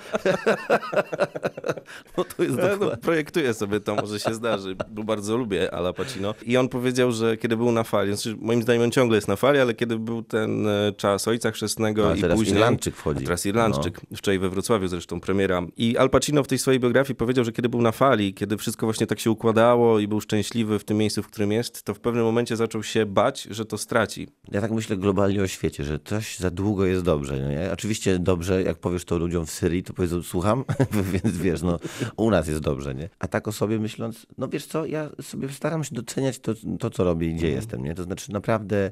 No 2.17 2.25
to 2.25 2.43
jest 2.43 2.57
Ja, 2.57 2.63
dokładnie. 2.63 2.87
no, 2.91 2.97
projektuję 2.97 3.55
sobie 3.55 3.81
to, 3.81 3.95
może 3.95 4.21
się 4.21 4.35
zdarzy, 4.35 4.77
bo 4.91 5.05
bardzo 5.05 5.37
lubię 5.37 5.75
Ala 5.75 5.93
Pacino. 5.93 6.35
I 6.43 6.57
on 6.57 6.69
powiedział, 6.69 7.13
że 7.13 7.37
kiedy 7.37 7.57
był 7.57 7.73
na 7.73 7.85
fali, 7.85 8.17
znaczy 8.17 8.37
moim 8.41 8.63
zdaniem 8.63 8.83
on 8.83 8.91
ciągle 8.91 9.17
jest 9.17 9.29
na 9.29 9.37
fali, 9.37 9.59
ale 9.59 9.75
kiedy 9.75 9.99
był 9.99 10.23
ten 10.23 10.69
e, 10.69 10.93
czas 10.97 11.29
Ojca 11.29 11.51
Chrzestnego 11.51 12.09
No, 12.09 12.15
i 12.15 12.21
teraz 12.21 12.39
później... 12.39 12.55
Irlandczyk 12.57 12.97
wchodzi. 12.97 13.25
Teraz 13.25 13.47
Irlandczyk. 13.47 14.01
Wczoraj 14.17 14.39
we 14.39 14.49
Wrocławiu 14.49 14.89
zresztą 14.89 15.21
premiera. 15.21 15.63
I 15.77 15.97
Al 15.97 16.11
Pacino 16.11 16.43
w 16.43 16.47
tej 16.47 16.59
swojej 16.59 16.81
biografii 16.81 17.17
powiedział, 17.17 17.34
że 17.43 17.53
kiedy 17.53 17.69
był 17.69 17.83
na 17.83 17.93
fali, 17.93 18.35
kiedy 18.35 18.57
wszystko 18.57 18.87
właśnie 18.87 19.07
tak 19.07 19.21
się 19.21 19.31
układało 19.31 19.99
i 19.99 20.09
był 20.09 20.21
szczęśliwy 20.21 20.79
w 20.79 20.85
tym 20.85 20.97
miejscu, 20.97 21.23
w 21.23 21.27
którym 21.27 21.53
jest, 21.53 21.83
to 21.83 21.95
w 21.95 22.01
pewnym 22.01 22.25
momencie 22.25 22.57
zaczął 22.57 22.83
się 22.83 23.07
bać, 23.07 23.43
że 23.51 23.65
to 23.65 23.79
straci. 23.79 24.29
Ja 24.51 24.61
tak 24.61 24.71
myślę 24.71 24.97
globalnie 24.97 25.43
o 25.43 25.47
świecie, 25.47 25.85
że 25.85 25.99
coś 26.05 26.39
za 26.39 26.51
długo 26.51 26.87
jest 26.87 27.03
dobrze. 27.03 27.41
Nie? 27.41 27.73
Oczywiście 27.73 28.19
dobrze, 28.19 28.63
jak 28.63 28.79
powiesz 28.79 29.05
to 29.05 29.19
ludziom 29.19 29.47
w 29.47 29.51
Syrii, 29.51 29.83
to 29.83 29.93
powiedzą, 29.93 30.23
słucham, 30.23 30.65
więc 31.13 31.39
wiesz, 31.39 31.63
no 31.63 31.79
u 32.17 32.31
nas 32.31 32.49
jest 32.49 32.61
dobrze, 32.61 32.95
nie? 32.95 33.09
A 33.19 33.29
tak 33.29 33.49
o 33.49 33.53
sobie 33.53 33.79
myśląc, 33.79 34.27
no 34.39 34.49
wiesz 34.49 34.67
co, 34.67 34.87
ja 34.87 35.11
sobie 35.23 35.49
staram 35.49 35.85
się 35.85 35.95
doceniać 35.95 36.39
to, 36.39 36.53
to 36.79 36.91
co 36.91 37.05
robię 37.05 37.29
i 37.29 37.35
gdzie 37.35 37.51
jestem, 37.51 37.85
nie? 37.85 37.95
To 37.95 38.03
znaczy 38.03 38.33
naprawdę 38.33 38.91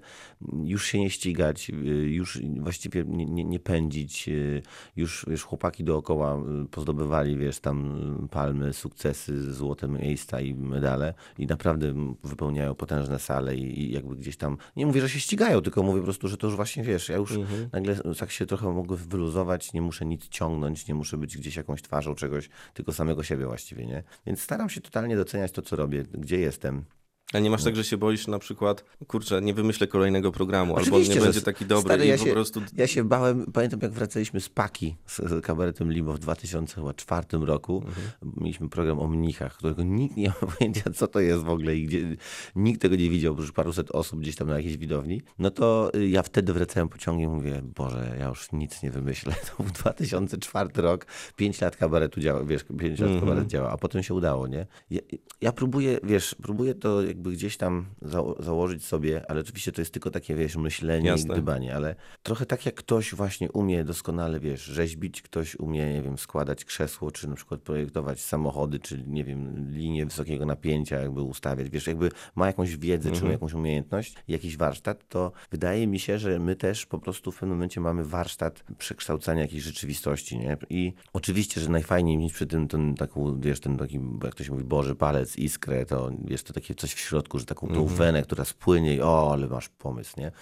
już 0.65 0.87
się 0.87 1.01
nie 1.01 1.11
ścigać, 1.11 1.71
y, 1.71 1.75
już 2.11 2.41
właściwie 2.61 3.05
nie, 3.05 3.27
nie, 3.27 3.45
nie 3.45 3.61
pędzić, 3.61 4.29
y, 4.29 4.63
już 4.97 5.27
wiesz, 5.29 5.43
chłopaki 5.43 5.85
dookoła 5.85 6.39
y, 6.65 6.69
pozdobywali, 6.69 7.37
wiesz, 7.37 7.61
tam 7.61 8.29
palmy, 8.33 8.73
sukcesy, 8.73 9.53
złote 9.53 9.89
miejsca 9.89 10.41
i 10.41 10.55
medale 10.55 11.15
i 11.39 11.47
naprawdę 11.47 11.95
wypełniają 12.25 12.75
potężne 12.75 13.19
sale 13.19 13.57
i, 13.57 13.81
i 13.81 13.93
jakby 13.93 14.17
gdzieś 14.17 14.37
tam, 14.37 14.57
nie 14.77 14.87
mówię, 14.87 15.01
że 15.01 15.09
się 15.09 15.21
ścigają, 15.21 15.61
tylko 15.61 15.83
mówię 15.83 15.99
po 16.01 16.05
prostu, 16.05 16.29
że 16.29 16.37
to 16.37 16.47
już 16.47 16.57
właśnie, 16.57 16.83
wiesz, 16.83 17.09
ja 17.09 17.17
już 17.17 17.39
nagle 17.73 17.97
tak 18.19 18.31
się 18.31 18.47
trochę 18.47 18.73
mogę 18.73 18.97
wyluzować, 18.97 19.73
nie 19.73 19.83
muszę 19.83 20.05
nic 20.07 20.29
ciągnąć, 20.29 20.89
nie 20.89 20.95
muszę 20.95 21.17
być 21.17 21.37
gdzieś 21.39 21.57
jakąś 21.57 21.83
twarzą 21.83 22.15
czegoś, 22.15 22.49
tylko 22.75 22.93
samego 22.93 23.23
siebie 23.23 23.47
właściwie, 23.47 23.87
nie? 23.87 24.03
Więc 24.27 24.43
staram 24.43 24.69
się 24.69 24.81
totalnie 24.81 25.17
doceniać 25.17 25.53
to, 25.53 25.63
co 25.63 25.77
robię, 25.77 26.05
gdzie 26.15 26.39
jestem. 26.39 26.85
A 27.33 27.39
nie 27.39 27.51
masz 27.51 27.65
tak, 27.65 27.77
że 27.77 27.85
się 27.85 27.97
boisz 27.97 28.27
na 28.27 28.39
przykład, 28.39 28.85
kurczę, 29.07 29.43
nie 29.43 29.55
wymyślę 29.55 29.87
kolejnego 29.87 30.33
programu, 30.33 30.77
albo 30.77 30.87
on 30.87 30.89
Oczywiście, 30.89 31.15
nie 31.15 31.21
że 31.21 31.27
będzie 31.27 31.41
taki 31.41 31.67
dobry 31.67 31.89
stary, 31.95 32.05
i 32.05 32.09
ja 32.09 32.19
po 32.19 32.25
się, 32.25 32.33
prostu... 32.33 32.63
Ja 32.77 32.87
się 32.87 33.05
bałem, 33.05 33.53
pamiętam 33.53 33.81
jak 33.83 33.93
wracaliśmy 33.93 34.41
z 34.41 34.49
Paki, 34.49 34.97
z, 35.07 35.17
z 35.17 35.45
kabaretem 35.45 35.93
Limo 35.93 36.13
w 36.13 36.19
2004 36.19 37.27
roku. 37.41 37.77
Mhm. 37.87 38.33
Mieliśmy 38.37 38.69
program 38.69 38.99
o 38.99 39.07
mnichach, 39.07 39.57
którego 39.57 39.83
nikt 39.83 40.17
nie 40.17 40.29
ma 40.41 40.47
pojęcia, 40.59 40.91
co 40.95 41.07
to 41.07 41.21
jest 41.21 41.43
w 41.43 41.49
ogóle 41.49 41.77
i 41.77 41.87
gdzie, 41.87 42.17
nikt 42.57 42.83
tego 42.83 42.97
nie 42.97 43.11
widział, 43.11 43.33
oprócz 43.33 43.53
paruset 43.53 43.91
osób 43.91 44.21
gdzieś 44.21 44.37
tam 44.37 44.49
na 44.49 44.57
jakiejś 44.57 44.77
widowni. 44.77 45.23
No 45.39 45.51
to 45.51 45.91
y, 45.95 46.09
ja 46.09 46.23
wtedy 46.23 46.53
wracałem 46.53 46.89
pociągiem 46.89 47.31
i 47.31 47.35
mówię, 47.35 47.63
Boże, 47.77 48.17
ja 48.19 48.29
już 48.29 48.53
nic 48.53 48.83
nie 48.83 48.91
wymyślę. 48.91 49.35
To 49.57 49.63
był 49.63 49.73
2004 49.73 50.71
rok, 50.77 51.07
5 51.37 51.61
lat 51.61 51.77
kabaretu 51.77 52.21
działa, 52.21 52.45
wiesz, 52.45 52.65
5 52.79 53.01
lat 53.01 53.11
Mhm. 53.11 53.21
kabaret 53.21 53.47
działa, 53.49 53.71
a 53.71 53.77
potem 53.77 54.03
się 54.03 54.15
udało, 54.15 54.47
nie? 54.47 54.67
Ja, 54.91 55.01
ja 55.41 55.53
próbuję, 55.53 55.99
wiesz, 56.03 56.37
próbuję 56.43 56.75
to 56.75 57.03
jakby 57.03 57.22
gdzieś 57.31 57.57
tam 57.57 57.87
za- 58.03 58.35
założyć 58.39 58.85
sobie, 58.85 59.31
ale 59.31 59.41
oczywiście 59.41 59.73
to 59.73 59.81
jest 59.81 59.93
tylko 59.93 60.11
takie, 60.11 60.35
wiesz, 60.35 60.57
myślenie 60.57 61.09
Jasne. 61.09 61.29
i 61.29 61.33
gdybanie, 61.33 61.77
ale 61.77 61.95
trochę 62.23 62.47
tak 62.47 62.67
jak 62.67 62.75
ktoś 62.75 63.15
właśnie 63.15 63.53
umie 63.53 63.85
doskonale, 63.85 64.41
wiesz, 64.41 64.65
rzeźbić, 64.65 65.23
ktoś 65.23 65.57
umie, 65.57 65.93
nie 65.95 66.03
wiem, 66.03 66.19
składać 66.19 66.65
krzesło, 66.65 67.11
czy 67.11 67.29
na 67.29 67.35
przykład 67.37 67.61
projektować 67.61 68.21
samochody, 68.21 68.79
czy 68.79 69.05
nie 69.07 69.25
wiem, 69.25 69.71
linię 69.71 70.07
wysokiego 70.07 70.47
napięcia 70.47 71.01
jakby 71.01 71.23
ustawiać, 71.23 71.71
wiesz, 71.71 71.87
jakby 71.87 72.09
ma 72.35 72.47
jakąś 72.47 72.77
wiedzę, 72.77 73.13
czy 73.13 73.25
ma 73.25 73.31
jakąś 73.31 73.53
umiejętność, 73.55 74.15
jakiś 74.29 74.57
warsztat, 74.57 75.09
to 75.09 75.33
wydaje 75.51 75.87
mi 75.87 75.99
się, 75.99 76.19
że 76.19 76.39
my 76.39 76.57
też 76.57 76.87
po 76.87 76.99
prostu 76.99 77.33
w 77.33 77.35
pewnym 77.35 77.57
momencie 77.57 77.81
mamy 77.81 78.05
warsztat 78.05 78.65
przekształcania 78.79 79.43
jakiejś 79.43 79.63
rzeczywistości, 79.63 80.39
nie? 80.39 80.57
I 80.71 80.93
oczywiście, 81.13 81.61
że 81.61 81.71
najfajniej 81.71 82.19
mieć 82.19 82.33
przy 82.33 82.47
tym 82.47 82.69
ten 82.69 82.95
taką, 82.95 83.41
wiesz, 83.41 83.61
ten 83.61 83.77
taki, 83.77 84.01
jak 84.25 84.35
to 84.35 84.45
się 84.45 84.53
mówi, 84.53 84.65
Boży 84.65 84.95
palec, 84.95 85.37
iskrę, 85.37 85.87
to 85.87 86.11
wiesz, 86.25 86.43
to 86.43 86.53
takie 86.53 86.75
coś 86.75 86.93
w 86.93 86.99
środku, 87.03 87.39
że 87.39 87.47
taką 87.47 87.69
tą 87.69 87.87
wenę, 87.87 88.23
która 88.23 88.45
spłynie 88.45 88.95
i 88.95 89.01
o, 89.01 89.33
ale 89.33 89.47
masz 89.47 89.69
pomysł, 89.69 90.21
nie? 90.21 90.33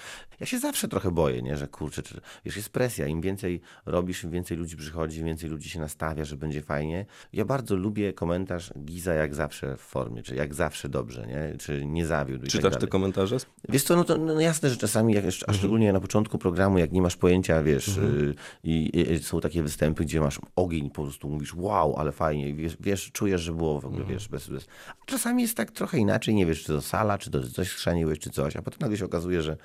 Ja 0.40 0.46
się 0.46 0.58
zawsze 0.58 0.88
trochę 0.88 1.10
boję, 1.10 1.42
nie? 1.42 1.56
Że 1.56 1.68
kurczę, 1.68 2.02
czy, 2.02 2.20
wiesz, 2.44 2.56
jest 2.56 2.70
presja, 2.70 3.06
im 3.06 3.20
więcej 3.20 3.60
robisz, 3.86 4.24
im 4.24 4.30
więcej 4.30 4.56
ludzi 4.56 4.76
przychodzi, 4.76 5.18
im 5.20 5.26
więcej 5.26 5.50
ludzi 5.50 5.70
się 5.70 5.80
nastawia, 5.80 6.24
że 6.24 6.36
będzie 6.36 6.62
fajnie. 6.62 7.06
Ja 7.32 7.44
bardzo 7.44 7.76
lubię 7.76 8.12
komentarz 8.12 8.72
Giza 8.78 9.14
jak 9.14 9.34
zawsze 9.34 9.76
w 9.76 9.80
formie, 9.80 10.22
czy 10.22 10.34
jak 10.34 10.54
zawsze 10.54 10.88
dobrze, 10.88 11.26
nie? 11.26 11.58
Czy 11.58 11.86
nie 11.86 12.06
zawiódł 12.06 12.42
tak 12.42 12.50
Czytasz 12.50 12.72
te 12.72 12.78
dalej. 12.78 12.88
komentarze? 12.88 13.36
Wiesz 13.68 13.82
co, 13.82 13.96
no 13.96 14.04
to 14.04 14.18
no 14.18 14.40
jasne, 14.40 14.70
że 14.70 14.76
czasami, 14.76 15.14
jak, 15.14 15.24
a 15.46 15.52
szczególnie 15.52 15.92
na 15.92 16.00
początku 16.00 16.38
programu, 16.38 16.78
jak 16.78 16.92
nie 16.92 17.02
masz 17.02 17.16
pojęcia, 17.16 17.62
wiesz, 17.62 17.88
y, 17.88 18.34
i, 18.64 19.02
i 19.12 19.18
są 19.18 19.40
takie 19.40 19.62
występy, 19.62 20.04
gdzie 20.04 20.20
masz 20.20 20.40
ogień, 20.56 20.90
po 20.90 21.02
prostu 21.02 21.28
mówisz, 21.28 21.54
wow, 21.54 21.96
ale 21.96 22.12
fajnie, 22.12 22.54
wiesz, 22.54 22.76
wiesz 22.80 23.12
czujesz, 23.12 23.40
że 23.40 23.52
było 23.52 23.80
w 23.80 23.86
ogóle, 23.86 24.04
wiesz, 24.04 24.28
bez, 24.28 24.48
bez... 24.48 24.66
Czasami 25.06 25.42
jest 25.42 25.56
tak 25.56 25.70
trochę 25.70 25.98
inaczej, 25.98 26.34
nie 26.34 26.46
wiesz, 26.50 26.60
czy 26.64 26.66
to 26.66 26.80
sala, 26.82 27.18
czy 27.18 27.30
to 27.30 27.48
coś 27.48 27.68
schrzaniłeś, 27.68 28.18
czy 28.18 28.30
coś, 28.30 28.56
a 28.56 28.62
potem 28.62 28.78
nagle 28.80 28.96
się 28.96 29.04
okazuje, 29.04 29.42
że 29.42 29.56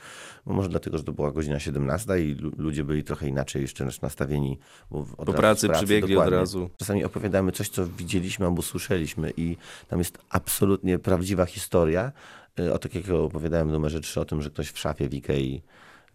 no 0.45 0.53
może 0.53 0.69
dlatego, 0.69 0.97
że 0.97 1.03
to 1.03 1.11
była 1.11 1.31
godzina 1.31 1.59
17 1.59 2.19
i 2.19 2.35
lu- 2.35 2.51
ludzie 2.57 2.83
byli 2.83 3.03
trochę 3.03 3.27
inaczej 3.27 3.61
jeszcze 3.61 3.85
nastawieni. 4.01 4.59
Bo 4.91 5.03
Po 5.03 5.31
z 5.31 5.35
pracy 5.35 5.69
przybiegli 5.69 6.17
od 6.17 6.29
razu. 6.29 6.69
Czasami 6.77 7.03
opowiadamy 7.03 7.51
coś, 7.51 7.69
co 7.69 7.87
widzieliśmy 7.87 8.45
albo 8.45 8.61
słyszeliśmy 8.61 9.31
i 9.37 9.57
tam 9.87 9.99
jest 9.99 10.17
absolutnie 10.29 10.99
prawdziwa 10.99 11.45
historia. 11.45 12.11
Y, 12.59 12.73
O 12.73 12.79
tak 12.79 12.95
jak 12.95 13.09
opowiadałem 13.09 13.69
w 13.69 13.71
numerze 13.71 13.99
3 14.01 14.19
o 14.21 14.25
tym, 14.25 14.41
że 14.41 14.49
ktoś 14.49 14.69
w 14.71 14.79
szafie 14.79 15.09
w 15.09 15.13
Ikei 15.13 15.61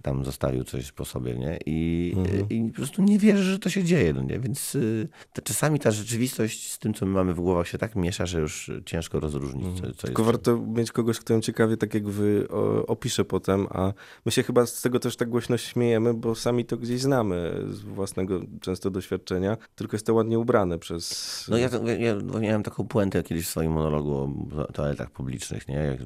tam 0.02 0.25
zostawił 0.25 0.64
coś 0.64 0.92
po 0.92 1.04
sobie, 1.04 1.35
nie? 1.35 1.59
I, 1.66 2.12
Mhm. 2.16 2.49
i 2.49 2.71
po 2.71 2.76
prostu 2.76 3.02
nie 3.02 3.19
wierzy, 3.19 3.42
że 3.42 3.59
to 3.59 3.71
się 3.71 3.85
dzieje, 3.85 4.12
no 4.12 4.23
nie? 4.23 4.40
Więc 4.40 4.75
y, 4.75 5.09
to 5.33 5.42
czasami 5.42 5.78
ta 5.78 5.90
rzeczywistość 5.90 6.73
z 6.73 6.78
tym, 6.78 6.95
co 6.95 7.07
my 7.07 7.12
mamy 7.12 7.35
w 7.35 7.40
głowach 7.40 7.69
się 7.69 7.78
tak 7.78 7.97
miesza, 7.97 8.26
że 8.26 8.40
już 8.40 8.71
ciężko 8.87 9.21
rozróżnić, 9.21 9.75
co, 9.75 9.80
co 9.80 9.87
jest. 9.87 10.00
Tylko 10.00 10.25
warto 10.25 10.59
mieć 10.59 10.92
kogoś, 10.92 11.19
kto 11.19 11.33
ją 11.35 11.40
ciekawie 11.40 11.76
tak 11.76 11.95
jak 11.95 12.09
wy 12.09 12.47
o, 12.50 12.87
opisze 12.87 13.25
potem, 13.25 13.66
a 13.71 13.92
my 14.26 14.33
się 14.33 14.42
chyba 14.42 14.66
z 14.66 14.83
tego 14.83 14.99
też 15.00 15.16
tak 15.16 15.28
głośno 15.28 15.57
śmiejemy, 15.59 16.14
bo 16.14 16.35
sami 16.35 16.64
to 16.64 16.76
gdzieś 16.76 17.00
znamy 17.00 17.64
z 17.71 17.80
własnego 17.80 18.40
często 18.61 18.90
doświadczenia, 18.90 19.57
tylko 19.75 19.95
jest 19.97 20.07
to 20.07 20.14
ładnie 20.14 20.38
ubrane 20.38 20.78
przez... 20.78 21.45
No 21.50 21.57
ja, 21.59 21.69
ja, 21.99 22.40
miałem 22.40 22.62
taką 22.62 22.85
puentę 22.88 23.23
kiedyś 23.23 23.47
w 23.47 23.49
swoim 23.49 23.73
monologu 23.73 24.14
o 24.14 24.30
to- 24.50 24.73
toaletach 24.73 25.11
publicznych, 25.11 25.69
nie? 25.69 25.75
Jak 25.75 26.00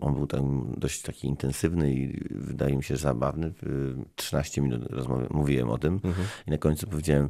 on 0.00 0.14
był 0.14 0.26
tam 0.26 0.74
dość 0.76 1.02
taki 1.02 1.28
intensywny 1.28 1.94
i 1.94 2.20
wydaje 2.30 2.76
mi 2.76 2.82
się 2.82 2.96
zabawny. 2.96 3.33
Y, 3.42 3.94
13 4.16 4.60
minut 4.60 4.82
mówiłem 5.30 5.70
o 5.70 5.78
tym 5.78 6.00
i 6.46 6.50
na 6.50 6.58
końcu 6.58 6.86
powiedziałem, 6.86 7.28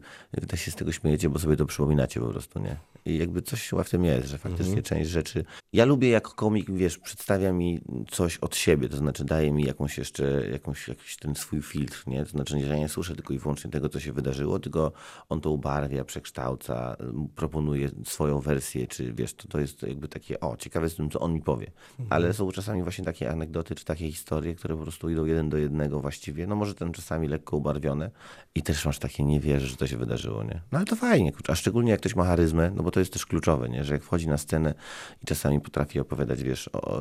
tak 0.48 0.60
się 0.60 0.70
z 0.70 0.74
tego 0.74 0.92
śmiejecie, 0.92 1.28
bo 1.28 1.38
sobie 1.38 1.56
to 1.56 1.66
przypominacie 1.66 2.20
po 2.20 2.26
prostu, 2.26 2.58
nie? 2.58 2.76
I 3.06 3.18
jakby 3.18 3.42
coś 3.42 3.68
chyba 3.68 3.84
w 3.84 3.90
tym 3.90 4.04
jest, 4.04 4.28
że 4.28 4.38
faktycznie 4.38 4.82
część 4.82 5.10
rzeczy... 5.10 5.44
Ja 5.72 5.84
lubię 5.84 6.08
jako 6.08 6.32
komik, 6.32 6.70
wiesz, 6.70 6.98
przedstawia 6.98 7.52
mi 7.52 7.80
coś 8.10 8.38
od 8.38 8.56
siebie, 8.56 8.88
to 8.88 8.96
znaczy 8.96 9.24
daje 9.24 9.52
mi 9.52 9.64
jakąś 9.64 9.98
jeszcze, 9.98 10.48
jakąś, 10.52 10.88
jakiś 10.88 11.16
ten 11.16 11.34
swój 11.34 11.62
filtr, 11.62 12.02
nie? 12.06 12.24
To 12.24 12.30
znaczy, 12.30 12.60
że 12.60 12.66
ja 12.66 12.76
nie 12.76 12.88
słyszę 12.88 13.14
tylko 13.14 13.34
i 13.34 13.38
wyłącznie 13.38 13.70
tego, 13.70 13.88
co 13.88 14.00
się 14.00 14.12
wydarzyło, 14.12 14.58
tylko 14.58 14.92
on 15.28 15.40
to 15.40 15.50
ubarwia, 15.50 16.04
przekształca, 16.04 16.96
proponuje 17.34 17.88
swoją 18.04 18.40
wersję, 18.40 18.86
czy 18.86 19.12
wiesz, 19.12 19.34
to, 19.34 19.48
to 19.48 19.60
jest 19.60 19.82
jakby 19.82 20.08
takie, 20.08 20.40
o, 20.40 20.56
ciekawe 20.56 20.90
z 20.90 20.94
tym, 20.94 21.10
co 21.10 21.20
on 21.20 21.32
mi 21.32 21.42
powie. 21.42 21.70
Ale 22.10 22.32
są 22.32 22.52
czasami 22.52 22.82
właśnie 22.82 23.04
takie 23.04 23.30
anegdoty, 23.30 23.74
czy 23.74 23.84
takie 23.84 24.10
historie, 24.10 24.54
które 24.54 24.76
po 24.76 24.82
prostu 24.82 25.10
idą 25.10 25.24
jeden 25.24 25.48
do 25.48 25.56
jednego 25.56 25.93
właściwie. 26.00 26.46
No 26.46 26.56
może 26.56 26.74
ten 26.74 26.92
czasami 26.92 27.28
lekko 27.28 27.56
ubarwione 27.56 28.10
i 28.54 28.62
też 28.62 28.86
masz 28.86 28.98
takie, 28.98 29.24
nie 29.24 29.40
wierzysz, 29.40 29.70
że 29.70 29.76
to 29.76 29.86
się 29.86 29.96
wydarzyło, 29.96 30.44
nie? 30.44 30.60
No 30.72 30.78
ale 30.78 30.86
to 30.86 30.96
fajnie, 30.96 31.32
a 31.48 31.54
szczególnie 31.54 31.90
jak 31.90 32.00
ktoś 32.00 32.16
ma 32.16 32.24
charyzmę, 32.24 32.70
no 32.74 32.82
bo 32.82 32.90
to 32.90 33.00
jest 33.00 33.12
też 33.12 33.26
kluczowe, 33.26 33.68
nie? 33.68 33.84
Że 33.84 33.94
jak 33.94 34.02
wchodzi 34.02 34.28
na 34.28 34.38
scenę 34.38 34.74
i 35.22 35.26
czasami 35.26 35.60
potrafi 35.60 36.00
opowiadać, 36.00 36.42
wiesz, 36.42 36.70
o, 36.72 37.00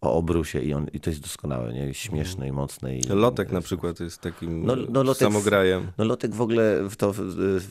o 0.00 0.14
obrusie 0.14 0.60
i, 0.60 0.74
on, 0.74 0.86
i 0.92 1.00
to 1.00 1.10
jest 1.10 1.22
doskonałe, 1.22 1.72
nie? 1.72 1.94
Śmieszne 1.94 2.48
i 2.48 2.52
mocne. 2.52 2.96
I, 2.96 3.02
Lotek 3.08 3.52
na 3.52 3.60
przykład 3.60 4.00
jest 4.00 4.20
takim 4.20 4.66
No- 4.66 4.76
no 4.88 5.02
Lotek 5.02 5.28
samograjem. 5.28 5.92
No 5.98 6.04
Lotek 6.04 6.34
w 6.34 6.40
ogóle 6.40 6.88
w 6.88 6.96
to 6.96 7.12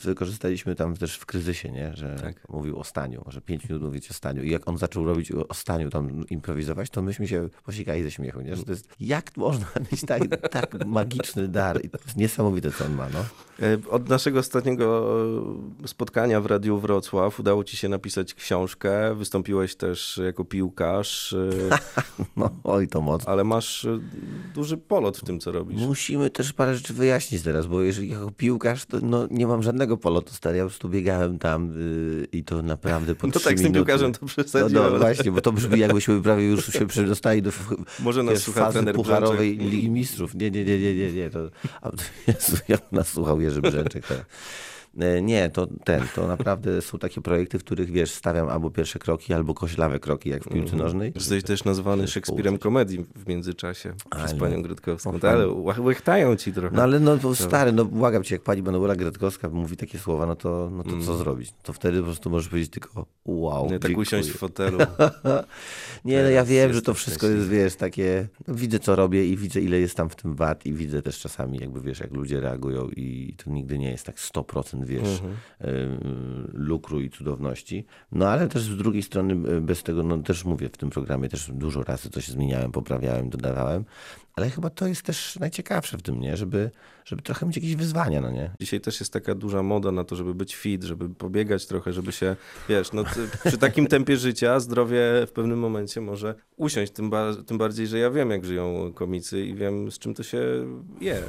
wykorzystaliśmy 0.04 0.76
tam 0.76 0.98
też 0.98 1.16
w 1.16 1.26
kryzysie, 1.26 1.72
nie? 1.72 1.92
że 1.96 2.16
Tak. 2.16 2.50
mówił 2.50 2.80
o 2.80 2.84
staniu, 2.84 3.24
że 3.28 3.42
pięć 3.42 3.70
minut 3.70 3.84
mówić 3.84 4.12
o 4.12 4.14
staniu. 4.14 4.44
I 4.44 4.52
jak 4.52 4.68
on 4.70 4.78
zaczął 4.78 5.06
robić 5.06 5.32
o 5.32 5.52
o 5.52 5.54
staniu, 5.54 5.90
tam 5.90 6.26
improwizować, 6.30 6.90
to 6.90 7.02
myśmy 7.02 7.28
się 7.28 7.50
posikali 7.64 8.04
ze 8.04 8.12
śmiechu, 8.12 8.42
nie? 8.42 8.56
że 8.56 8.64
to 8.64 8.72
jest, 8.72 8.90
jak 9.00 9.38
można 9.38 9.66
mieć 9.92 10.02
tak, 10.06 10.22
tak 10.62 10.86
magiczny 10.86 11.48
dar? 11.48 11.86
I 11.86 11.90
to 11.90 11.98
jest 12.06 12.18
niesamowite, 12.18 12.72
co 12.72 12.86
on 12.86 12.94
ma. 12.94 13.08
No. 13.14 13.20
E, 13.68 13.78
Od 13.90 14.10
naszego 14.10 14.40
ostatniego 14.40 15.16
e, 15.84 15.88
spotkania 15.88 16.42
w 16.42 16.46
Radiu 16.46 16.80
Wrocław 16.80 17.40
udało 17.40 17.64
ci 17.64 17.78
się 17.78 17.90
napisać 17.90 18.34
książkę, 18.34 19.16
wystąpiłeś 19.16 19.76
też 19.76 20.20
jako 20.26 20.46
piłkarz, 20.46 21.34
e, 21.34 21.50
no 22.38 22.50
oj, 22.64 22.88
to 22.88 23.02
mocno. 23.02 23.32
ale 23.32 23.44
masz 23.44 23.88
duży 24.56 24.78
polot 24.78 25.18
w 25.18 25.24
tym, 25.24 25.40
co 25.40 25.52
robisz. 25.52 25.82
Musimy 25.82 26.30
też 26.30 26.54
parę 26.54 26.76
rzeczy 26.76 26.94
wyjaśnić 26.94 27.42
teraz, 27.42 27.68
bo 27.68 27.82
jeżeli 27.82 28.10
jako 28.10 28.32
piłkarz, 28.32 28.86
to 28.86 28.98
no, 29.02 29.28
nie 29.32 29.48
mam 29.48 29.64
żadnego 29.64 29.98
polotu 29.98 30.34
stary. 30.34 30.58
Ja 30.58 30.64
po 30.64 30.70
prostu 30.70 30.90
biegałem 30.90 31.40
tam 31.40 31.72
y, 31.78 32.28
i 32.32 32.44
to 32.44 32.62
naprawdę 32.62 33.16
po 33.16 33.28
No 33.28 33.34
tak, 33.34 33.60
z 33.60 33.62
tym 33.62 33.74
piłkarzem 33.74 34.12
to 34.14 34.20
No, 34.22 34.28
przesadziłem. 34.28 34.94
no 34.94 35.00
właśnie, 35.00 35.32
bo 35.32 35.42
to 35.42 35.52
brzmi 35.52 35.80
jakbyśmy 35.80 36.22
prawie 36.22 36.48
już 36.48 36.66
się 36.74 36.88
przedostali 36.88 37.42
do 37.42 37.52
Może 38.00 38.24
nas 38.24 38.40
słucha 38.40 38.72
trener 38.72 38.96
pucharowej 38.96 39.56
Brzęczek. 39.56 39.74
Ligi 39.74 39.90
Mistrzów. 39.90 40.36
Nie, 40.36 40.51
nie, 40.52 40.66
nie, 40.66 40.80
nie, 40.80 40.96
nie. 40.96 41.12
nie. 41.12 41.30
To, 41.30 41.40
Jezu, 42.28 42.58
jak 42.68 42.92
nas 42.92 43.08
słuchał 43.08 43.42
Jerzy. 43.42 43.62
E, 43.64 44.26
Nie, 45.22 45.50
to 45.50 45.68
ten, 45.84 46.04
to 46.16 46.28
naprawdę 46.28 46.82
są 46.82 47.00
takie 47.00 47.22
projekty, 47.22 47.60
w 47.60 47.64
których 47.64 47.92
wiesz, 47.92 48.12
stawiam 48.12 48.50
albo 48.50 48.70
pierwsze 48.70 49.00
kroki, 49.00 49.34
albo 49.34 49.54
koślawe 49.54 50.00
kroki, 50.00 50.30
jak 50.30 50.44
w 50.44 50.50
piłce 50.50 50.76
nożnej. 50.76 51.12
Jesteś 51.16 51.44
też 51.44 51.64
nazwany 51.64 52.08
Szekspirem 52.08 52.58
komedii 52.58 53.06
w 53.16 53.28
międzyczasie 53.28 53.94
przez 54.16 54.32
Ale- 54.32 54.40
panią 54.40 54.62
Grytkowską. 54.62 55.10
O, 55.10 55.14
No, 55.24 55.30
ale 55.30 55.48
łechtają 55.82 56.36
ci 56.36 56.54
trochę. 56.54 56.76
No 56.76 56.84
ale 56.84 57.00
no 57.00 57.18
to 57.18 57.36
stary, 57.36 57.72
no 57.72 57.86
błagam 57.86 58.24
cię, 58.24 58.36
jak 58.36 58.42
pani 58.42 58.64
Manuela 58.64 58.96
Gretkowska 58.96 59.50
mówi 59.50 59.78
takie 59.78 60.00
słowa, 60.00 60.26
no 60.26 60.36
to, 60.36 60.70
no 60.72 60.84
to 60.84 60.90
co 61.06 61.18
zrobić? 61.18 61.54
To 61.64 61.74
wtedy 61.74 62.00
po 62.00 62.04
prostu 62.04 62.30
możesz 62.30 62.50
powiedzieć 62.50 62.72
tylko 62.72 63.06
wow, 63.26 63.64
nie 63.66 63.80
tak 63.80 63.90
dziękuję. 63.92 64.04
usiąść 64.08 64.30
w 64.30 64.38
fotelu. 64.38 64.78
Nie, 66.06 66.24
no 66.24 66.30
ja 66.30 66.46
wiem, 66.46 66.74
że 66.74 66.82
to 66.82 66.94
wszystko 66.94 67.28
jest, 67.28 67.50
wiesz, 67.50 67.76
takie, 67.76 68.28
no, 68.48 68.56
widzę 68.56 68.80
co 68.80 68.96
robię 68.96 69.28
i 69.28 69.38
widzę 69.38 69.62
ile 69.62 69.80
jest 69.80 69.96
tam 69.98 70.10
w 70.10 70.16
tym 70.16 70.36
wad 70.36 70.66
i 70.66 70.74
widzę 70.74 71.02
też 71.02 71.20
czasami 71.20 71.58
jakby, 71.60 71.82
wiesz, 71.82 72.00
jak 72.00 72.14
ludzie 72.14 72.40
reagują 72.40 72.90
i 72.90 73.36
to 73.44 73.52
nigdy 73.52 73.78
nie 73.80 73.92
jest 73.92 74.06
tak 74.06 74.16
100%, 74.16 74.81
wiesz, 74.86 75.22
ym, 75.64 76.52
lukru 76.54 77.02
i 77.02 77.10
cudowności. 77.10 77.86
No 78.12 78.30
ale 78.30 78.48
też 78.48 78.62
z 78.62 78.78
drugiej 78.78 79.04
strony 79.04 79.50
y, 79.50 79.62
bez 79.62 79.84
tego, 79.84 80.04
no 80.04 80.18
też 80.18 80.46
mówię 80.46 80.70
w 80.70 80.78
tym 80.78 80.90
programie, 80.90 81.30
też 81.30 81.52
dużo 81.54 81.84
razy 81.84 82.10
coś 82.10 82.28
zmieniałem, 82.28 82.72
poprawiałem, 82.72 83.30
dodawałem, 83.30 83.86
ale 84.36 84.50
chyba 84.50 84.70
to 84.70 84.88
jest 84.88 85.02
też 85.02 85.40
najciekawsze 85.40 85.98
w 85.98 86.02
tym, 86.02 86.20
nie, 86.20 86.38
żeby, 86.38 86.72
żeby 87.06 87.22
trochę 87.22 87.46
mieć 87.46 87.56
jakieś 87.56 87.76
wyzwania, 87.76 88.22
no 88.22 88.32
nie? 88.32 88.52
Dzisiaj 88.60 88.82
też 88.82 89.00
jest 89.00 89.14
taka 89.14 89.36
duża 89.36 89.64
moda 89.64 89.92
na 89.92 90.04
to, 90.04 90.16
żeby 90.16 90.34
być 90.34 90.56
fit, 90.56 90.84
żeby 90.84 91.10
pobiegać 91.10 91.66
trochę, 91.66 91.94
żeby 91.94 92.12
się, 92.12 92.36
wiesz, 92.70 92.94
no 92.94 93.04
przy 93.46 93.58
takim 93.58 93.88
tempie 93.88 94.18
życia 94.18 94.60
zdrowie 94.60 95.02
w 95.28 95.32
pewnym 95.32 95.60
momencie 95.60 96.02
może 96.02 96.36
usiąść, 96.58 96.92
tym, 96.92 97.10
ba 97.10 97.36
tym 97.48 97.58
bardziej, 97.58 97.88
że 97.88 98.00
ja 98.00 98.12
wiem, 98.12 98.30
jak 98.30 98.46
żyją 98.46 98.94
komicy 98.94 99.46
i 99.46 99.56
wiem, 99.56 99.92
z 99.92 100.00
czym 100.00 100.14
to 100.14 100.24
się 100.24 100.42
je. 101.02 101.22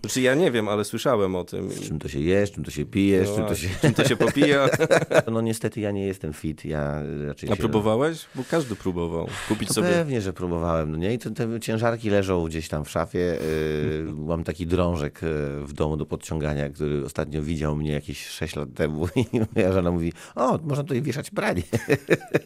Znaczy 0.00 0.20
ja 0.20 0.34
nie 0.34 0.50
wiem, 0.50 0.68
ale 0.68 0.84
słyszałem 0.84 1.36
o 1.36 1.44
tym. 1.44 1.70
Z 1.70 1.80
czym 1.80 1.98
to 1.98 2.08
się 2.08 2.20
jesz, 2.20 2.52
czym 2.52 2.64
to 2.64 2.70
się 2.70 2.85
pijesz, 2.86 3.28
No 3.28 3.36
czym 3.36 3.46
to 3.46 3.54
się... 3.54 3.68
czym 3.80 3.94
to 3.94 4.04
się 4.08 4.16
popija. 4.16 4.68
No 5.32 5.40
niestety 5.40 5.80
ja 5.80 5.90
nie 5.90 6.06
jestem 6.06 6.32
fit, 6.32 6.64
ja 6.64 7.02
raczej 7.26 7.50
A 7.50 7.52
się... 7.52 7.58
próbowałeś? 7.58 8.26
Bo 8.34 8.44
każdy 8.50 8.76
próbował. 8.76 9.28
Kupić 9.48 9.68
To 9.68 9.74
sobie 9.74 9.88
pewnie, 9.88 10.20
że 10.20 10.32
próbowałem. 10.32 10.90
No 10.90 10.96
nie? 10.96 11.14
I 11.14 11.18
te, 11.18 11.30
te 11.30 11.60
ciężarki 11.60 12.10
leżą 12.10 12.44
gdzieś 12.44 12.68
tam 12.68 12.84
w 12.84 12.90
szafie. 12.90 13.18
Yy, 13.18 14.12
mam 14.30 14.44
taki 14.44 14.66
drążek 14.66 15.22
yy, 15.22 15.66
w 15.66 15.72
domu 15.72 15.96
do 15.96 16.06
podciągania, 16.06 16.68
który 16.68 17.04
ostatnio 17.04 17.42
widział 17.42 17.76
mnie 17.76 17.92
jakieś 17.92 18.26
6 18.26 18.56
lat 18.56 18.68
temu 18.74 19.08
i 19.16 19.40
moja 19.54 19.72
żona 19.72 19.90
mówi, 19.90 20.12
o, 20.34 20.58
można 20.58 20.84
tutaj 20.84 21.02
wieszać 21.02 21.30
pranie 21.30 21.62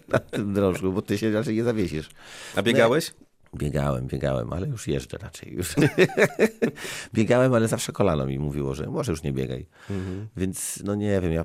na 0.08 0.18
tym 0.18 0.54
drążku, 0.54 0.92
bo 0.92 1.02
ty 1.02 1.18
się 1.18 1.32
raczej 1.32 1.56
nie 1.56 1.64
zawiesisz. 1.64 2.08
A 2.56 2.62
biegałeś? 2.62 3.12
Biegałem, 3.56 4.06
biegałem, 4.06 4.52
ale 4.52 4.68
już 4.68 4.88
jeżdżę 4.88 5.18
raczej. 5.18 5.54
Już. 5.54 5.74
biegałem, 7.14 7.54
ale 7.54 7.68
zawsze 7.68 7.92
kolano 7.92 8.26
mi 8.26 8.38
mówiło, 8.38 8.74
że 8.74 8.86
może 8.86 9.12
już 9.12 9.22
nie 9.22 9.32
biegaj. 9.32 9.66
Więc 10.36 10.82
no 10.84 10.94
nie 10.94 11.20
wiem, 11.20 11.32
ja, 11.32 11.44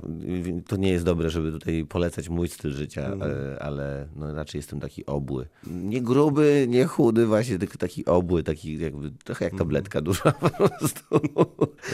to 0.68 0.76
nie 0.76 0.90
jest 0.90 1.06
dobre, 1.06 1.30
żeby 1.30 1.52
tutaj 1.52 1.86
polecać 1.86 2.30
mój 2.30 2.48
styl 2.48 2.72
życia, 2.72 3.02
e, 3.02 3.64
ale 3.64 4.08
no 4.16 4.34
raczej 4.34 4.60
jestem 4.60 4.80
taki 4.80 5.06
obły. 5.06 5.48
Nie 5.68 6.02
gruby, 6.02 6.66
nie 6.70 6.86
chudy, 6.86 7.26
właśnie 7.26 7.60
tylko 7.60 7.78
taki 7.78 8.06
obły, 8.06 8.44
taki 8.44 8.80
jakby 8.80 9.12
trochę 9.12 9.46
jak 9.46 9.56
tabletka 9.58 10.02
duża 10.02 10.32
po 10.32 10.50
prostu, 10.50 11.20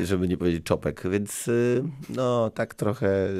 E, 0.00 0.06
żeby 0.06 0.28
nie 0.28 0.36
powiedzieć 0.36 0.64
czopek. 0.64 1.02
Więc 1.10 1.48
e, 1.48 1.52
no 2.08 2.50
tak 2.50 2.74
trochę 2.74 3.08
e, 3.08 3.30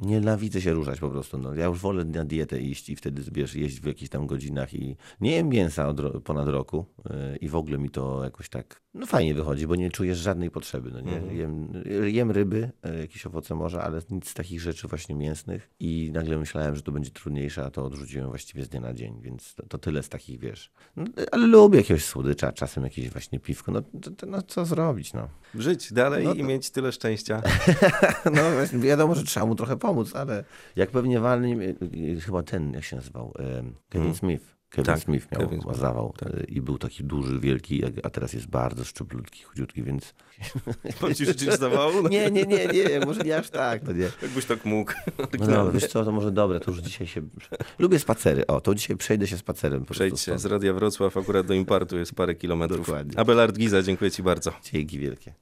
nienawidzę 0.00 0.60
się 0.60 0.72
ruszać 0.72 1.00
po 1.00 1.10
prostu. 1.10 1.38
No. 1.38 1.54
Ja 1.54 1.66
już 1.66 1.78
wolę 1.78 2.04
na 2.04 2.24
dietę 2.24 2.60
iść 2.60 2.90
i 2.90 2.96
wtedy 2.96 3.22
wiesz, 3.32 3.54
jeść 3.54 3.80
w 3.80 3.86
jakichś 3.86 4.10
tam 4.10 4.26
godzinach 4.26 4.74
i 4.74 4.96
nie 5.20 5.30
jem 5.30 5.48
mięsa 5.48 5.88
od 5.88 6.22
ponad 6.24 6.48
roku 6.48 6.84
e, 7.10 7.36
i 7.36 7.48
w 7.48 7.56
ogóle 7.56 7.78
mi 7.78 7.90
to 7.90 8.24
jakoś 8.24 8.48
tak 8.48 8.80
no 8.98 9.06
fajnie 9.06 9.34
wychodzi, 9.34 9.66
bo 9.66 9.76
nie 9.76 9.90
czujesz 9.90 10.18
żadnej 10.18 10.50
potrzeby. 10.50 10.90
No 10.90 11.00
nie? 11.00 11.36
Jem, 11.36 11.72
jem 12.04 12.30
ryby, 12.30 12.70
e, 12.82 12.98
jakieś 12.98 13.26
owoce 13.26 13.54
morza, 13.54 13.82
ale 13.82 14.00
nic 14.10 14.28
z 14.28 14.34
takich 14.34 14.60
rzeczy 14.60 14.88
właśnie 14.88 15.14
mięsnych 15.14 15.70
i 15.80 16.10
nagle 16.14 16.38
myślałem, 16.38 16.76
że 16.76 16.82
to 16.82 16.92
będzie 16.92 17.10
trudniejsze, 17.10 17.64
a 17.64 17.70
to 17.70 17.84
odrzuciłem 17.84 18.28
właściwie 18.28 18.64
z 18.64 18.68
dnia 18.68 18.80
na 18.80 18.94
dzień, 18.94 19.20
więc 19.20 19.54
to, 19.54 19.66
to 19.66 19.78
tyle 19.78 20.02
z 20.02 20.08
takich, 20.08 20.40
wiesz. 20.40 20.70
No, 20.96 21.04
ale 21.32 21.46
lubię 21.46 21.78
jakiegoś 21.78 22.04
słodycza, 22.04 22.52
czasem 22.52 22.84
jakieś 22.84 23.10
właśnie 23.10 23.40
piwko, 23.40 23.72
no, 23.72 23.82
to, 24.02 24.10
to, 24.10 24.26
no 24.26 24.42
co 24.42 24.64
zrobić, 24.64 25.12
no. 25.12 25.28
Żyć 25.54 25.92
dalej 25.92 26.24
No 26.24 26.34
i 26.34 26.42
mieć 26.42 26.70
tyle 26.70 26.92
szczęścia. 26.92 27.42
No 28.24 28.50
właśnie, 28.50 28.78
wiadomo, 28.78 29.14
że 29.14 29.24
trzeba 29.24 29.46
mu 29.46 29.54
trochę 29.54 29.76
pomóc, 29.76 29.87
ale 30.14 30.44
jak 30.76 30.90
pewnie 30.90 31.20
walnie, 31.20 31.56
y, 31.92 32.20
chyba 32.20 32.42
ten, 32.42 32.72
jak 32.72 32.84
się 32.84 32.96
nazywał, 32.96 33.34
em, 33.38 33.74
Kevin 33.88 34.14
Smith. 34.14 34.58
Kevin 34.70 34.84
Tak, 34.84 34.98
Smith 34.98 35.32
miał, 35.32 35.40
Kevin 35.40 35.62
Smith, 35.62 35.78
zawał 35.78 36.14
y, 36.26 36.44
i 36.48 36.60
był 36.60 36.78
taki 36.78 37.04
duży, 37.04 37.40
wielki, 37.40 37.82
a 38.02 38.10
teraz 38.10 38.32
jest 38.32 38.46
bardzo 38.46 38.84
szczuplutki, 38.84 39.42
chudziutki, 39.42 39.82
więc... 39.82 40.14
Mam 41.02 41.14
ci 41.14 41.24
życzyć 41.26 41.52
zawału? 41.58 41.92
No, 42.02 42.08
Nie, 42.08 42.30
nie, 42.30 42.46
nie, 42.46 42.66
nie, 42.66 43.00
może 43.06 43.22
nie 43.22 43.36
aż 43.36 43.50
tak, 43.50 43.82
no 43.82 43.92
nie. 43.92 44.08
Jakbyś 44.22 44.44
tak 44.44 44.64
mógł. 44.64 44.92
No, 45.38 45.46
no 45.64 45.72
wiesz 45.72 45.86
co, 45.86 46.04
to 46.04 46.12
może 46.12 46.30
dobre, 46.30 46.60
to 46.60 46.70
już 46.70 46.80
dzisiaj 46.80 47.06
się... 47.06 47.22
Lubię 47.78 47.98
spacery, 47.98 48.46
o, 48.46 48.60
to 48.60 48.74
dzisiaj 48.74 48.96
przejdę 48.96 49.26
się 49.26 49.38
spacerem. 49.38 49.84
po 49.84 49.94
Przejdź 49.94 50.20
się 50.20 50.38
z 50.38 50.46
Radia 50.46 50.72
Wrocław 50.72 51.16
akurat 51.16 51.46
do 51.46 51.54
Impartu 51.54 51.98
jest 51.98 52.14
parę 52.14 52.34
kilometrów. 52.34 52.86
Dokładnie. 52.86 53.18
Abelard 53.18 53.56
Giza, 53.58 53.82
dziękuję 53.82 54.10
ci 54.10 54.22
bardzo. 54.22 54.52
Dzięki 54.72 54.98
wielkie. 54.98 55.34